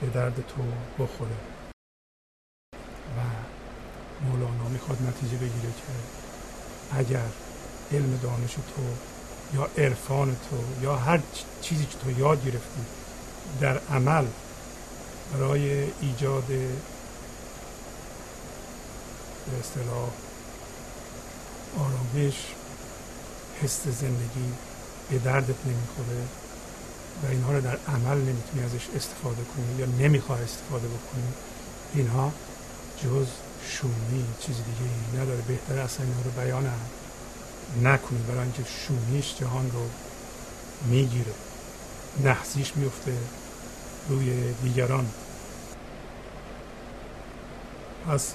[0.00, 0.62] به درد تو
[1.04, 1.30] بخوره.
[3.16, 3.20] و
[4.26, 5.82] مولانا می‌خواد نتیجه بگیره که
[6.98, 7.26] اگر
[7.92, 8.82] علم دانش تو
[9.54, 11.20] یا عرفان تو یا هر
[11.62, 12.80] چیزی که تو یاد گرفتی
[13.60, 14.24] در عمل
[15.32, 16.68] برای ایجاد به
[19.60, 20.10] اصطلاح
[21.78, 22.34] آرامش
[23.62, 24.52] حس زندگی
[25.10, 26.22] به دردت نمی‌خوره
[27.22, 31.32] و اینها رو در عمل نمی‌تونی ازش استفاده کنی یا نمی‌خواه استفاده بکنی
[31.94, 32.32] اینها
[33.04, 33.26] جز
[33.68, 35.40] شومی چیز دیگه ای نداره.
[35.48, 36.70] بهتر اصلا اینها رو بیان
[37.82, 39.86] نکنی برای اینکه شومیش جهان رو
[40.84, 41.32] می‌گیره
[42.24, 43.16] نحسیش میفته
[44.08, 45.06] روی دیگران.
[48.08, 48.34] پس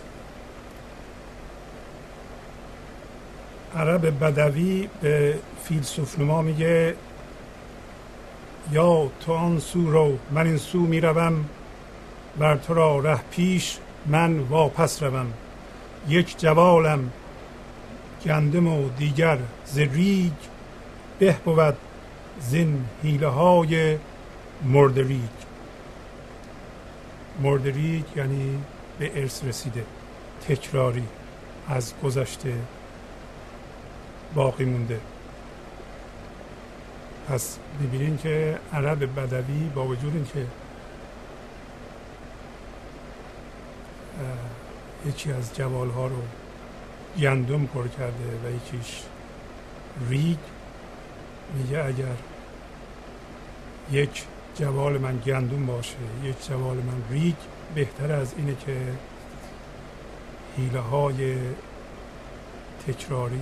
[3.76, 6.96] عرب بدوی به فیلسوف نما میگه
[8.72, 11.46] یا تو آن سو رو من این سو می‌روم
[12.38, 15.34] بر تو را ره پیش من واپس روم.
[16.10, 17.12] یک جوالم
[18.26, 20.32] گندم و دیگر ز ریگ
[21.20, 21.78] به بود
[22.40, 23.98] زین حیله های
[24.64, 25.38] مردریج
[27.42, 28.60] مردریج یعنی
[29.00, 29.86] به ارث رسیده
[30.48, 31.04] تکراری
[31.70, 32.54] از گذشته
[34.36, 35.00] باقی مونده.
[37.30, 40.46] پس می‌بینین که عرب بدوی با وجود اینکه
[45.06, 46.22] یکی از جوال ها رو
[47.20, 49.02] گندم پر کرده و یکیش
[50.10, 50.38] ریگ
[51.54, 52.16] میگه اگر
[53.92, 54.24] یک
[54.56, 57.36] جوال من گندم باشه یک جوال من ریگ
[57.76, 58.78] بهتر از اینه که
[60.58, 61.36] حیله های
[62.88, 63.40] تکراری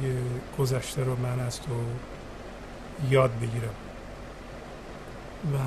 [0.60, 1.72] گذشته رو من از تو
[3.10, 3.76] یاد بگیرم.
[5.54, 5.58] و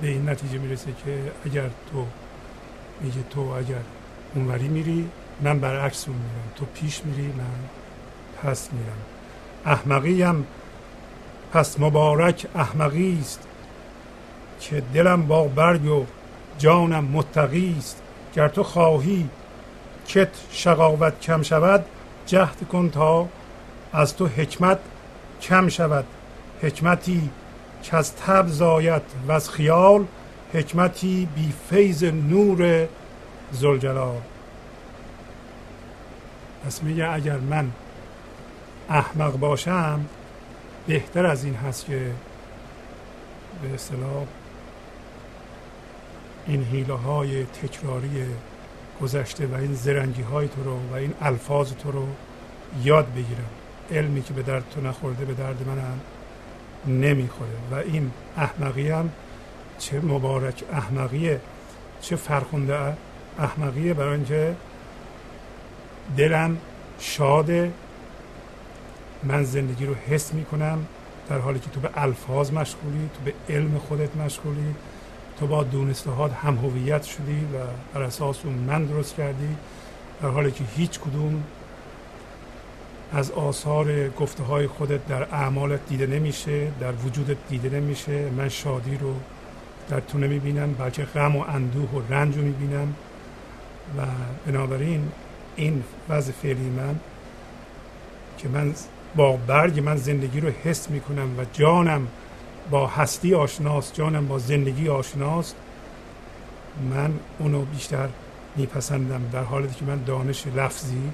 [0.00, 2.06] به این نتیجه می‌رسه که اگر تو
[3.00, 3.80] میگه تو اگر
[4.34, 5.08] اونوری میری
[5.40, 6.52] من برعکس اون میرم.
[6.56, 7.44] تو پیش میری من
[8.42, 8.96] پس میرم.
[9.66, 10.46] احمقی هم
[11.52, 13.46] پس مبارک احمقی است
[14.60, 16.06] که دلم با برگ و
[16.58, 18.02] جانم متقی است.
[18.34, 19.28] گر تو خواهی
[20.08, 21.84] کت شقاوت کم شود
[22.30, 23.28] جهد کن تا
[23.92, 24.78] از تو حکمت
[25.42, 26.04] کم شود.
[26.62, 27.30] حکمتی
[27.82, 30.04] که از تب زاید و از خیال
[30.54, 32.88] حکمتی بی فیض نور
[33.52, 34.20] زلجلال
[36.66, 37.70] پس میگه اگر من
[38.88, 40.00] احمق باشم
[40.86, 42.12] بهتر از این هست که
[43.62, 44.24] به اصطلاح
[46.46, 48.26] این حیله های تکراری
[49.02, 52.06] گذشته و این زرنگی های تو رو و این الفاظ تو رو
[52.84, 53.50] یاد بگیرم.
[53.90, 56.00] علمی که به درد تو نخورده به درد من هم
[56.86, 57.50] نمی‌خوره.
[57.70, 59.10] و این احمقی هم
[59.78, 61.40] چه مبارک احمقیه
[62.00, 62.96] چه فرخونده
[63.38, 63.94] احمقیه.
[63.94, 64.56] برای اینکه
[66.16, 66.58] دلم
[66.98, 67.72] شاده
[69.22, 70.86] من زندگی رو حس می‌کنم
[71.28, 74.74] در حالی که تو به الفاظ مشغولی تو به علم خودت مشغولی.
[75.40, 76.10] تو با دونسته
[76.42, 77.58] هم هویت شدی و
[77.94, 79.56] بر اساس اون من درست کردی
[80.22, 81.42] در حالی که هیچ کدوم
[83.12, 88.30] از آثار گفته های خودت در اعمالت دیده نمیشه در وجودت دیده نمیشه.
[88.30, 89.14] من شادی رو
[89.88, 92.94] در تو نمی‌بینم بلکه غم و اندوه و رنج رو می‌بینم.
[93.98, 94.02] و
[94.46, 95.08] بنابراین
[95.56, 97.00] این وضع فعلی من
[98.38, 98.74] که من
[99.16, 102.08] با برگ من زندگی رو حس می‌کنم و جانم
[102.70, 105.56] با هستی آشناست جانم با زندگی آشناست.
[106.90, 108.08] من اونو بیشتر
[108.56, 111.10] میپسندم در حالی که من دانش لفظی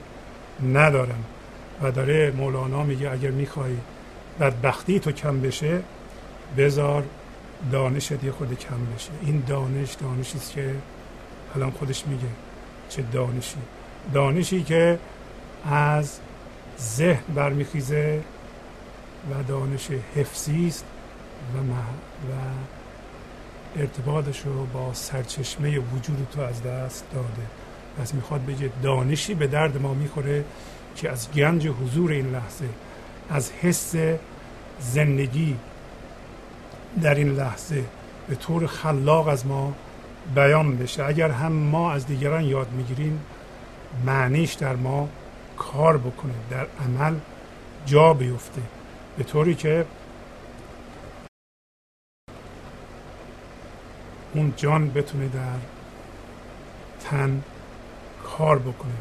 [0.73, 1.25] ندارم.
[1.83, 3.77] و داره مولانا میگه اگر می‌خوای
[4.41, 5.81] بدبختی تو کم بشه
[6.57, 7.05] بذار
[7.73, 9.11] دانشت یه خود کم بشه.
[9.23, 10.75] این دانش دانشی است که
[11.55, 12.27] الان خودش میگه
[12.89, 13.57] چه دانشی.
[14.15, 14.99] دانشی که
[15.71, 16.19] از
[16.81, 18.21] ذهن برمیخیزه
[19.31, 20.85] و دانش حفظی است.
[21.55, 22.35] و, و
[23.77, 27.47] ارتباطش رو با سرچشمه وجود تو از دست داده.
[27.99, 30.45] پس می‌خواد بگه دانشی به درد ما می‌خوره
[30.97, 32.69] که از گنج حضور این لحظه
[33.31, 33.95] از حس
[34.81, 35.57] زندگی
[37.03, 37.85] در این لحظه
[38.29, 39.75] به طور خلاق از ما
[40.35, 41.05] بیان بشه.
[41.05, 43.21] اگر هم ما از دیگران یاد می‌گیریم
[44.07, 45.09] معنیش در ما
[45.57, 47.15] کار بکنه در عمل
[47.87, 48.63] جا بیفته.
[49.19, 49.87] به طوری که
[54.37, 55.59] اون جان بتونه در
[57.11, 57.43] تن
[58.25, 58.93] کار بکنه.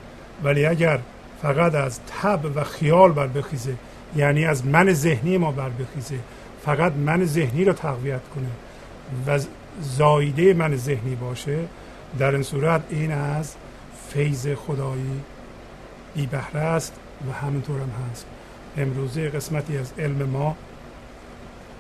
[0.44, 1.00] ولی اگر
[1.42, 3.76] فقط از تب و خیال بر بخیزه
[4.16, 6.20] یعنی از من ذهنی ما بر بخیزه
[6.66, 8.48] فقط من ذهنی رو تقویت کنه
[9.28, 9.40] و
[9.82, 11.60] زایده من ذهنی باشه
[12.20, 13.56] در این صورت این از
[14.10, 15.22] فیض خدایی
[16.16, 16.94] بی بهره است
[17.30, 18.26] و همینطور هم هست.
[18.78, 20.56] امروزه قسمتی از علم ما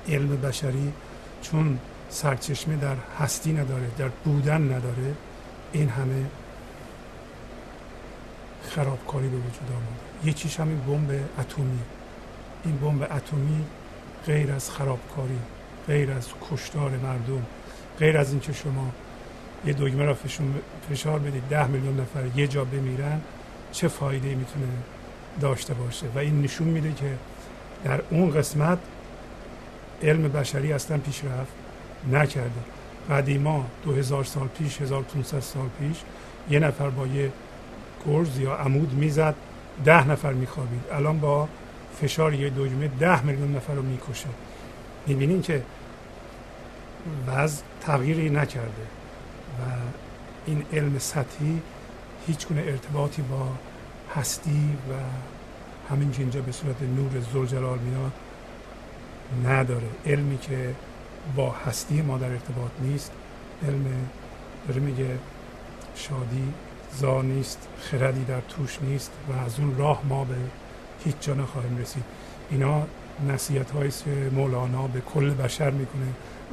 [0.10, 0.93] علم بشری
[1.41, 1.80] چون
[2.10, 5.16] سرچشمه در هستی نداره در بودن نداره.
[5.72, 6.26] این همه
[8.70, 11.80] خرابکاری به وجود آمده یکیش همین بمب اتمی.
[12.66, 13.66] این بمب اتمی
[14.26, 15.39] غیر از خرابکاری
[15.88, 17.45] غیر از کشتار مردم
[17.99, 18.91] غیر از اینکه شما
[19.66, 20.18] یه دگمه را
[20.89, 23.22] فشار بدید ده میلیون نفر یه جا بمیرن
[23.72, 24.68] چه فایده می‌تونه
[25.41, 27.18] داشته باشه؟ و این نشون میده که
[27.84, 28.78] در اون قسمت
[30.03, 31.64] علم بشری اصلا پیشرفت
[32.12, 32.62] نکرده.
[33.10, 35.97] قدیما دو هزار سال پیش 1500 سال پیش
[36.49, 37.32] یه نفر با یه
[38.08, 39.36] گرز یا عمود می‌زد
[39.86, 40.82] ده نفر میخوابید.
[40.91, 41.47] الان با
[42.01, 44.28] فشار یه دجمه ده میلیون نفر رو می‌کشه.
[45.08, 45.62] می‌بینین که
[47.28, 48.86] وضع تغییری نکرده
[49.60, 49.62] و
[50.45, 51.62] این علم سطحی
[52.28, 53.47] هیچ گونه ارتباطی با
[54.16, 54.93] هستی و
[55.93, 58.12] همین اینجا به صورت نور زلجلال میاد
[59.45, 59.88] نداره.
[60.06, 60.76] علمی که
[61.36, 63.11] با هستی ما در ارتباط نیست.
[63.67, 63.86] علم
[64.67, 65.09] داره میگه
[65.95, 66.53] شادی
[66.97, 70.36] زا نیست خردی در توش نیست و از اون راه ما به
[71.05, 72.03] هیچ جا نخواهیم رسید.
[72.51, 72.84] اینا
[73.28, 73.91] نصیحت هایی
[74.36, 76.07] مولانا به کل بشر می‌کنه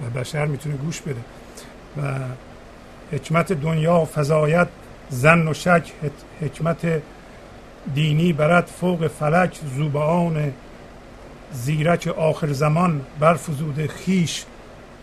[0.06, 1.20] و بشر می‌تونه گوش بده.
[1.96, 2.18] و
[3.12, 4.68] حکمت دنیا فضایت
[5.10, 5.92] زن و شک
[6.40, 7.02] حکمت
[7.94, 10.52] دینی برد فوق فلک زوبان
[11.52, 14.44] زیرک آخر زمان برفزود خیش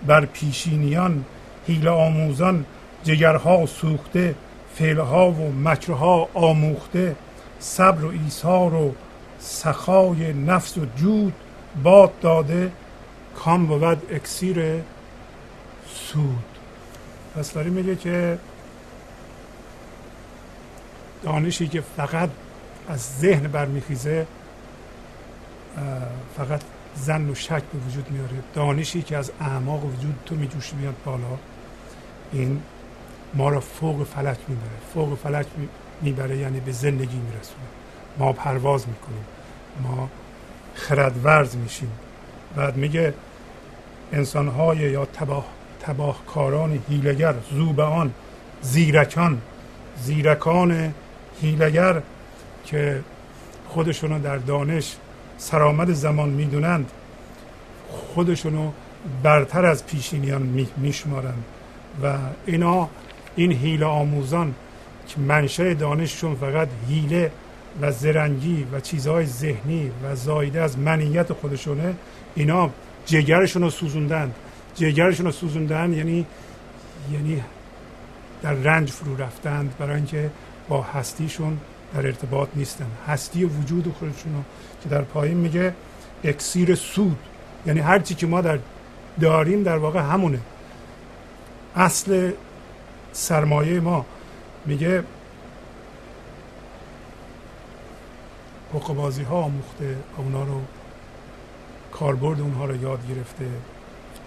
[0.08, 1.26] بر پیشینیان
[1.68, 2.66] هیل آموزان
[3.04, 4.36] جگرها سوخته
[4.76, 7.16] فعلها و مکرها آموخته
[7.60, 8.94] صبر و ایثار و
[9.40, 11.34] سخای نفس و جود
[11.84, 12.72] باد داده
[13.36, 14.82] کام بود اکسیر
[15.96, 16.44] سود.
[17.36, 18.40] پس داری میگه که
[21.24, 22.30] دانشی که فقط
[22.90, 24.28] از ذهن برمیخیزه
[26.38, 26.62] فقط
[27.02, 28.44] زن و شک به وجود میاره.
[28.54, 31.38] دانشی که از اعماق وجود تو میجوشه میاد بالا.
[32.32, 32.62] این
[33.34, 34.80] ما را فوق فلک می‌بره.
[34.94, 35.46] فوق فلک
[36.02, 37.66] می‌بره یعنی به زندگی میرسونه.
[38.18, 39.26] ما پرواز می‌کنیم.
[39.84, 40.10] ما
[40.76, 41.92] خردورز میشیم.
[42.56, 43.14] بعد میگه
[44.14, 45.46] انسانهای یا تباه
[45.82, 48.14] تباهکاران هیلگر زوبان
[48.62, 49.42] زیرکان
[50.04, 50.94] زیرکان
[51.42, 52.02] هیلگر
[52.66, 53.04] که
[53.70, 54.96] خودشونو در دانش
[55.40, 56.92] سرآمد زمان می‌دونند
[57.90, 58.72] خودشونو
[59.24, 61.44] برتر از پیشینیان میشمارند.
[62.04, 62.90] و اینا
[63.36, 64.54] این هیله آموزان
[65.08, 67.32] که منشه دانششون فقط هیله
[67.82, 71.96] و زرنگی و چیزهای ذهنی و زایده از منیت خودشونه
[72.36, 72.70] اینا
[73.06, 74.36] جگرشون رو سوزوندند.
[74.76, 76.26] جگرشون رو سوزوندن یعنی
[77.14, 77.44] یعنی
[78.42, 80.30] در رنج فرو رفتند برای اینکه
[80.70, 81.58] با هستیشون
[81.94, 82.88] در ارتباط نیستن.
[83.08, 84.44] هستی وجود خودشون رو
[84.84, 85.74] که در پایین میگه
[86.24, 87.18] اکسیر سود.
[87.66, 88.60] یعنی هر چی که ما در
[89.22, 90.40] داریم در واقع همونه.
[91.76, 92.32] اصل
[93.12, 94.06] سرمایه ما
[94.66, 95.04] میگه
[98.74, 100.62] حقوق ها آموخته اونا رو
[101.92, 103.46] کاربرد اونها رو یاد گرفته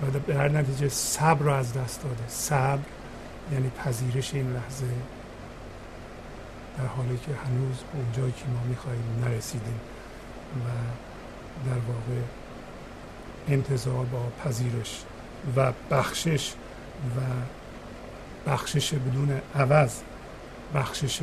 [0.02, 2.28] و به هر نتیجه صبر رو از دست داده.
[2.28, 2.82] صبر
[3.52, 4.84] یعنی پذیرش این لحظه.
[6.78, 9.80] در حالی که هنوز به اونجایی که ما میخواییم نرسیدیم
[10.54, 10.68] و
[11.66, 12.22] در واقع
[13.48, 15.02] انتظار با پذیرش
[15.56, 16.52] و بخشش
[17.16, 17.20] و
[18.50, 20.00] بخشش بدون عوض
[20.74, 21.20] بخشش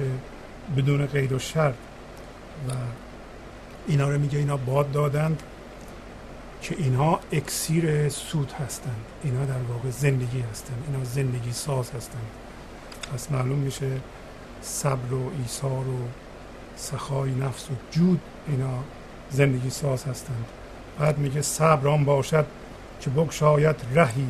[0.78, 1.74] بدون قید و شرط
[2.70, 2.72] و
[3.88, 5.44] اینا رو میگه اینا باد دادند
[6.62, 9.06] که اینها اکسیر سود هستند.
[9.24, 10.84] اینا در واقع زندگی هستند.
[10.88, 12.28] اینا زندگی ساز هستند.
[13.14, 13.92] پس معلوم میشه
[14.62, 15.98] صبر و ایثار و
[16.76, 18.80] سخای نفس و جود اینا
[19.30, 20.46] زندگی ساز هستند.
[21.00, 22.46] بعد میگه صبر آن باشد
[23.02, 24.28] که بگشاید رهی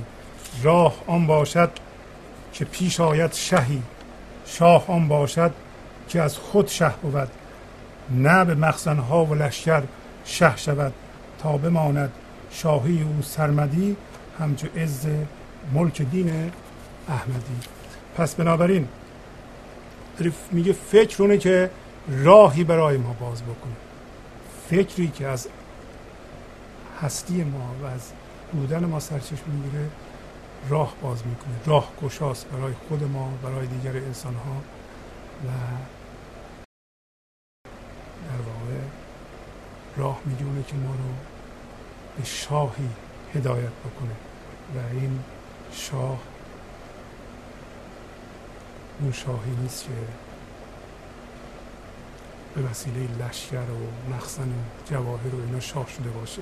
[0.63, 1.71] راه آن باشد
[2.53, 3.81] که پیش آید شهی
[4.45, 5.51] شاه آن باشد
[6.09, 7.29] که از خود شه بود.
[8.11, 9.83] نه به مخزنها و لشکر
[10.25, 10.93] شه شود
[11.39, 12.11] تا بماند
[12.51, 13.95] شاهی او سرمدی
[14.39, 15.07] همچو عز
[15.73, 16.51] ملک دین
[17.09, 17.59] احمدی.
[18.17, 18.87] پس بنابراین
[20.51, 21.69] میگه فکر اونه که
[22.07, 23.75] راهی برای ما باز بکنه.
[24.69, 25.47] فکری که از
[27.01, 28.11] هستی ما و از
[28.53, 29.89] بودن ما سرچشمه می‌گیره
[30.69, 31.53] راه باز می‌کنه.
[31.65, 34.55] راه گشاست برای خود ما برای دیگر انسان ها
[35.47, 35.51] و
[38.27, 38.81] در واقع
[39.97, 41.13] راه می‌دونه که ما رو
[42.17, 42.89] به شاهی
[43.35, 44.15] هدایت بکنه
[44.75, 45.19] و این
[45.71, 46.19] شاه
[48.99, 49.89] اون شاهی نیست که
[52.55, 54.53] به وسیله لشکر و مخزن
[54.91, 56.41] جواهر و اینا شاه شده باشه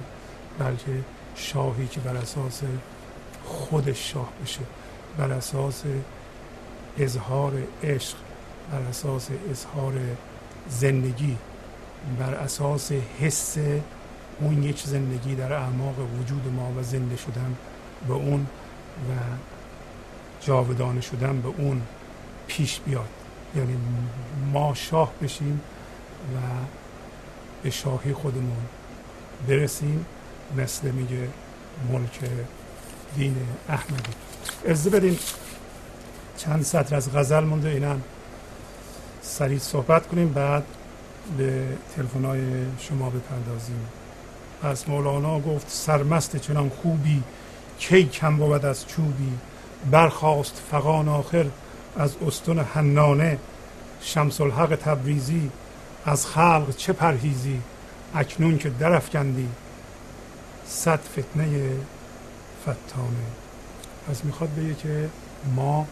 [0.60, 1.03] بلکه
[1.36, 2.62] شاهی که بر اساس
[3.45, 4.62] خودش شاه بشه
[5.18, 5.84] بر اساس
[6.97, 7.53] اظهار
[7.84, 8.16] عشق
[8.72, 9.93] بر اساس اظهار
[10.70, 11.38] زندگی
[12.20, 13.58] بر اساس حس
[14.39, 17.55] اون یک زندگی در اعماق وجود ما و زنده شدن
[18.08, 18.47] به اون
[19.10, 19.14] و
[20.41, 21.82] جاودانه شدن به اون.
[22.47, 23.09] پیش بیاد.
[23.55, 23.77] یعنی
[24.53, 25.61] ما شاه بشیم
[26.35, 26.37] و
[27.63, 28.65] به شاهی خودمون
[29.47, 30.05] برسیم
[30.57, 31.27] مثل میگه
[31.91, 32.19] ملک
[33.15, 33.35] دین
[33.69, 34.13] احمدی.
[34.67, 35.17] از بدین
[36.37, 38.01] چند سطر از غزل مونده اینم
[39.21, 40.63] سریع صحبت کنیم بعد
[41.37, 41.63] به
[41.95, 42.41] تلفن های
[42.79, 43.87] شما بپردازیم.
[44.63, 47.23] پس مولانا گفت سرمست چنان خوبی
[47.79, 49.31] کی کم بود از چوبی
[49.91, 51.45] برخواست فقان آخر
[51.97, 53.39] از استون حنانه
[54.01, 55.51] شمس الحق تبریزی
[56.05, 57.61] از خلق چه پرهیزی
[58.15, 59.49] اکنون که درفکندی
[60.67, 61.71] صد فتنه
[62.61, 63.27] فتانه.
[64.09, 65.09] پس می‌خواد بگه که
[65.55, 65.87] ما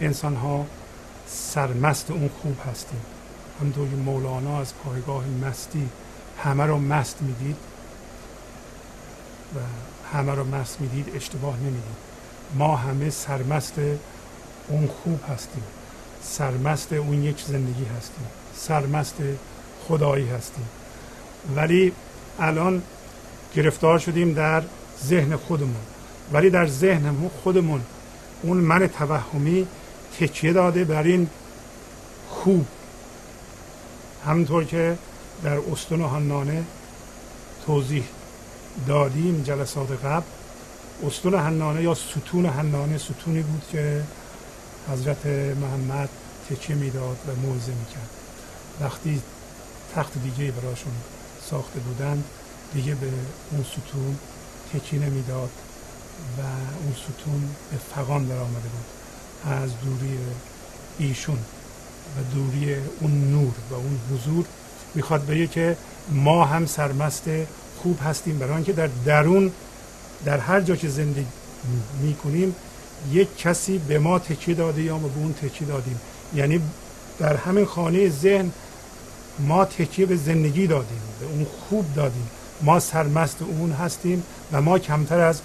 [0.00, 0.66] انسان ها
[1.26, 3.00] سرمست اون خوب هستیم.
[3.60, 5.88] همونطور که مولانا از پایگاه مستی
[6.44, 7.56] همه رو مست می‌دید
[9.54, 9.58] و
[10.16, 12.08] همه رو مست می‌دید اشتباه نمی‌دید.
[12.54, 13.74] ما همه سرمست
[14.68, 15.62] اون خوب هستیم.
[16.22, 18.26] سرمست اون یک زندگی هستیم.
[18.56, 19.14] سرمست
[19.88, 20.68] خدایی هستیم.
[21.56, 21.92] ولی
[22.40, 22.82] الان
[23.54, 24.62] گرفتار شدیم در
[25.04, 25.82] ذهن خودمون.
[26.32, 27.80] ولی در ذهن خودمون
[28.42, 29.66] اون من توهمی
[30.20, 31.28] تکیه داده بر این
[32.28, 32.66] خوب.
[34.26, 34.98] همونطور که
[35.44, 36.64] در استون حنانه
[37.66, 38.04] توضیح
[38.86, 40.26] دادیم جلسات قبل
[41.06, 44.02] استون حنانه یا ستون حنانه ستونی بود که
[44.92, 45.26] حضرت
[45.60, 46.08] محمد
[46.50, 48.08] تکیه می‌داد و موعظه می‌کرد.
[48.80, 49.22] وقتی
[49.96, 50.92] تخت دیگه براشون
[51.50, 52.24] ساخته بودند
[52.74, 53.06] دیگه به
[53.50, 54.16] اون ستون
[54.74, 55.50] تکیه نمی‌داد
[56.38, 56.40] و
[56.82, 58.84] اون ستون به فقان در آمده بود.
[59.52, 60.18] از دوری
[60.98, 61.38] ایشون
[62.16, 64.44] و دوری اون نور و اون حضور
[64.94, 65.76] می‌خواد بگه که
[66.10, 67.24] ما هم سرمست
[67.82, 69.52] خوب هستیم برای اینکه در درون
[70.24, 71.26] در هر جا که زندگی
[72.02, 72.54] می‌کنیم
[73.12, 76.00] یک کسی به ما تکیه داده یا ما به اون تکیه دادیم.
[76.34, 76.60] یعنی
[77.18, 78.52] در همین خانه ذهن
[79.38, 82.28] ما تکیه به زندگی دادیم به اون خوب دادیم.
[82.62, 84.22] ما سرمست اون هستیم
[84.52, 85.40] و ما کمتر از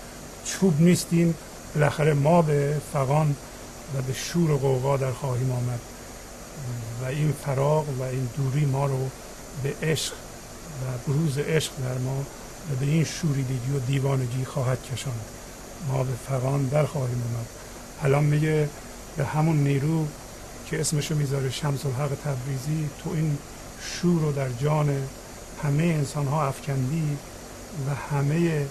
[0.46, 1.36] چوب نیستیم.
[1.76, 3.36] بالاخره ما به فقان
[3.98, 5.80] و به شور و قوقا در خواهیم آمد.
[7.02, 9.10] و این فراغ و این دوری ما رو
[9.64, 12.18] به عشق و بروز عشق در ما
[12.72, 15.26] و به این شوریدگی و دیوانگی خواهد کشاند.
[15.88, 17.48] ما به فقان در خواهیم آمد
[18.04, 18.70] الان میگه
[19.18, 20.08] به همون نیرو
[20.70, 23.38] که اسمشو می‌ذاره شمس الحق تبریزی تو این
[23.82, 25.08] شور رو در جان
[25.64, 27.18] همه انسان ها افکندی
[27.88, 28.66] و همه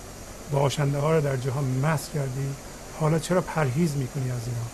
[0.51, 2.55] باشنده ها رو در جهان مست کردی.
[3.01, 4.67] حالا چرا پرهیز می‌کنی از اینا؟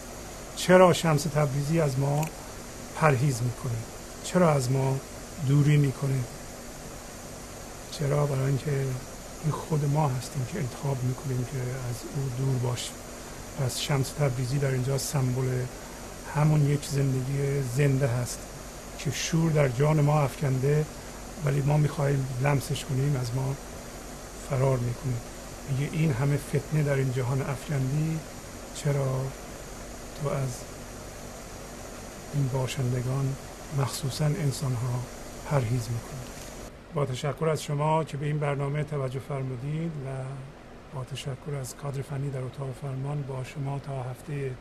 [0.57, 2.25] چرا شمس تبریزی از ما
[2.97, 3.79] پرهیز می‌کنه؟
[4.25, 4.97] چرا از ما
[5.49, 6.19] دوری می‌کنه؟
[7.91, 8.85] چرا؟ برای اینکه
[9.45, 12.95] این خود ما هستیم که انتخاب می‌کنیم که از او دور باشیم.
[13.61, 15.49] پس شمس تبریزی در اینجا سمبل
[16.35, 18.39] همون یک زندگی زنده هست
[18.99, 20.85] که شور در جان ما افکنده
[21.45, 23.55] ولی ما می‌خواهیم لمسش کنیم از ما
[24.51, 25.21] فرار می‌کنیم.
[25.71, 28.19] میگه این همه فتنه در این جهان افکندی
[28.75, 29.21] چرا
[30.23, 30.49] تو از
[32.35, 33.35] این باشندگان
[33.79, 35.01] مخصوصا انسان ها
[35.51, 36.38] پرهیز می‌کنید
[36.95, 40.09] با تشکر از شما که به این برنامه توجه فرمودید و
[40.95, 44.55] با تشکر از کادر فنی در اتاق فرمان با شما تا هفته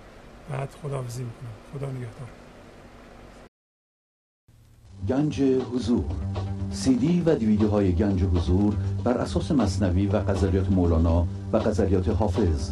[0.50, 1.50] بعد خداحافظی می‌کنم.
[1.74, 2.28] خدا نگهدار.
[5.08, 6.06] گنج حضور.
[6.72, 12.10] سی دی و دیویدیو های گنج حضور بر اساس مصنوی و غزلیات مولانا و غزلیات
[12.10, 12.72] حافظ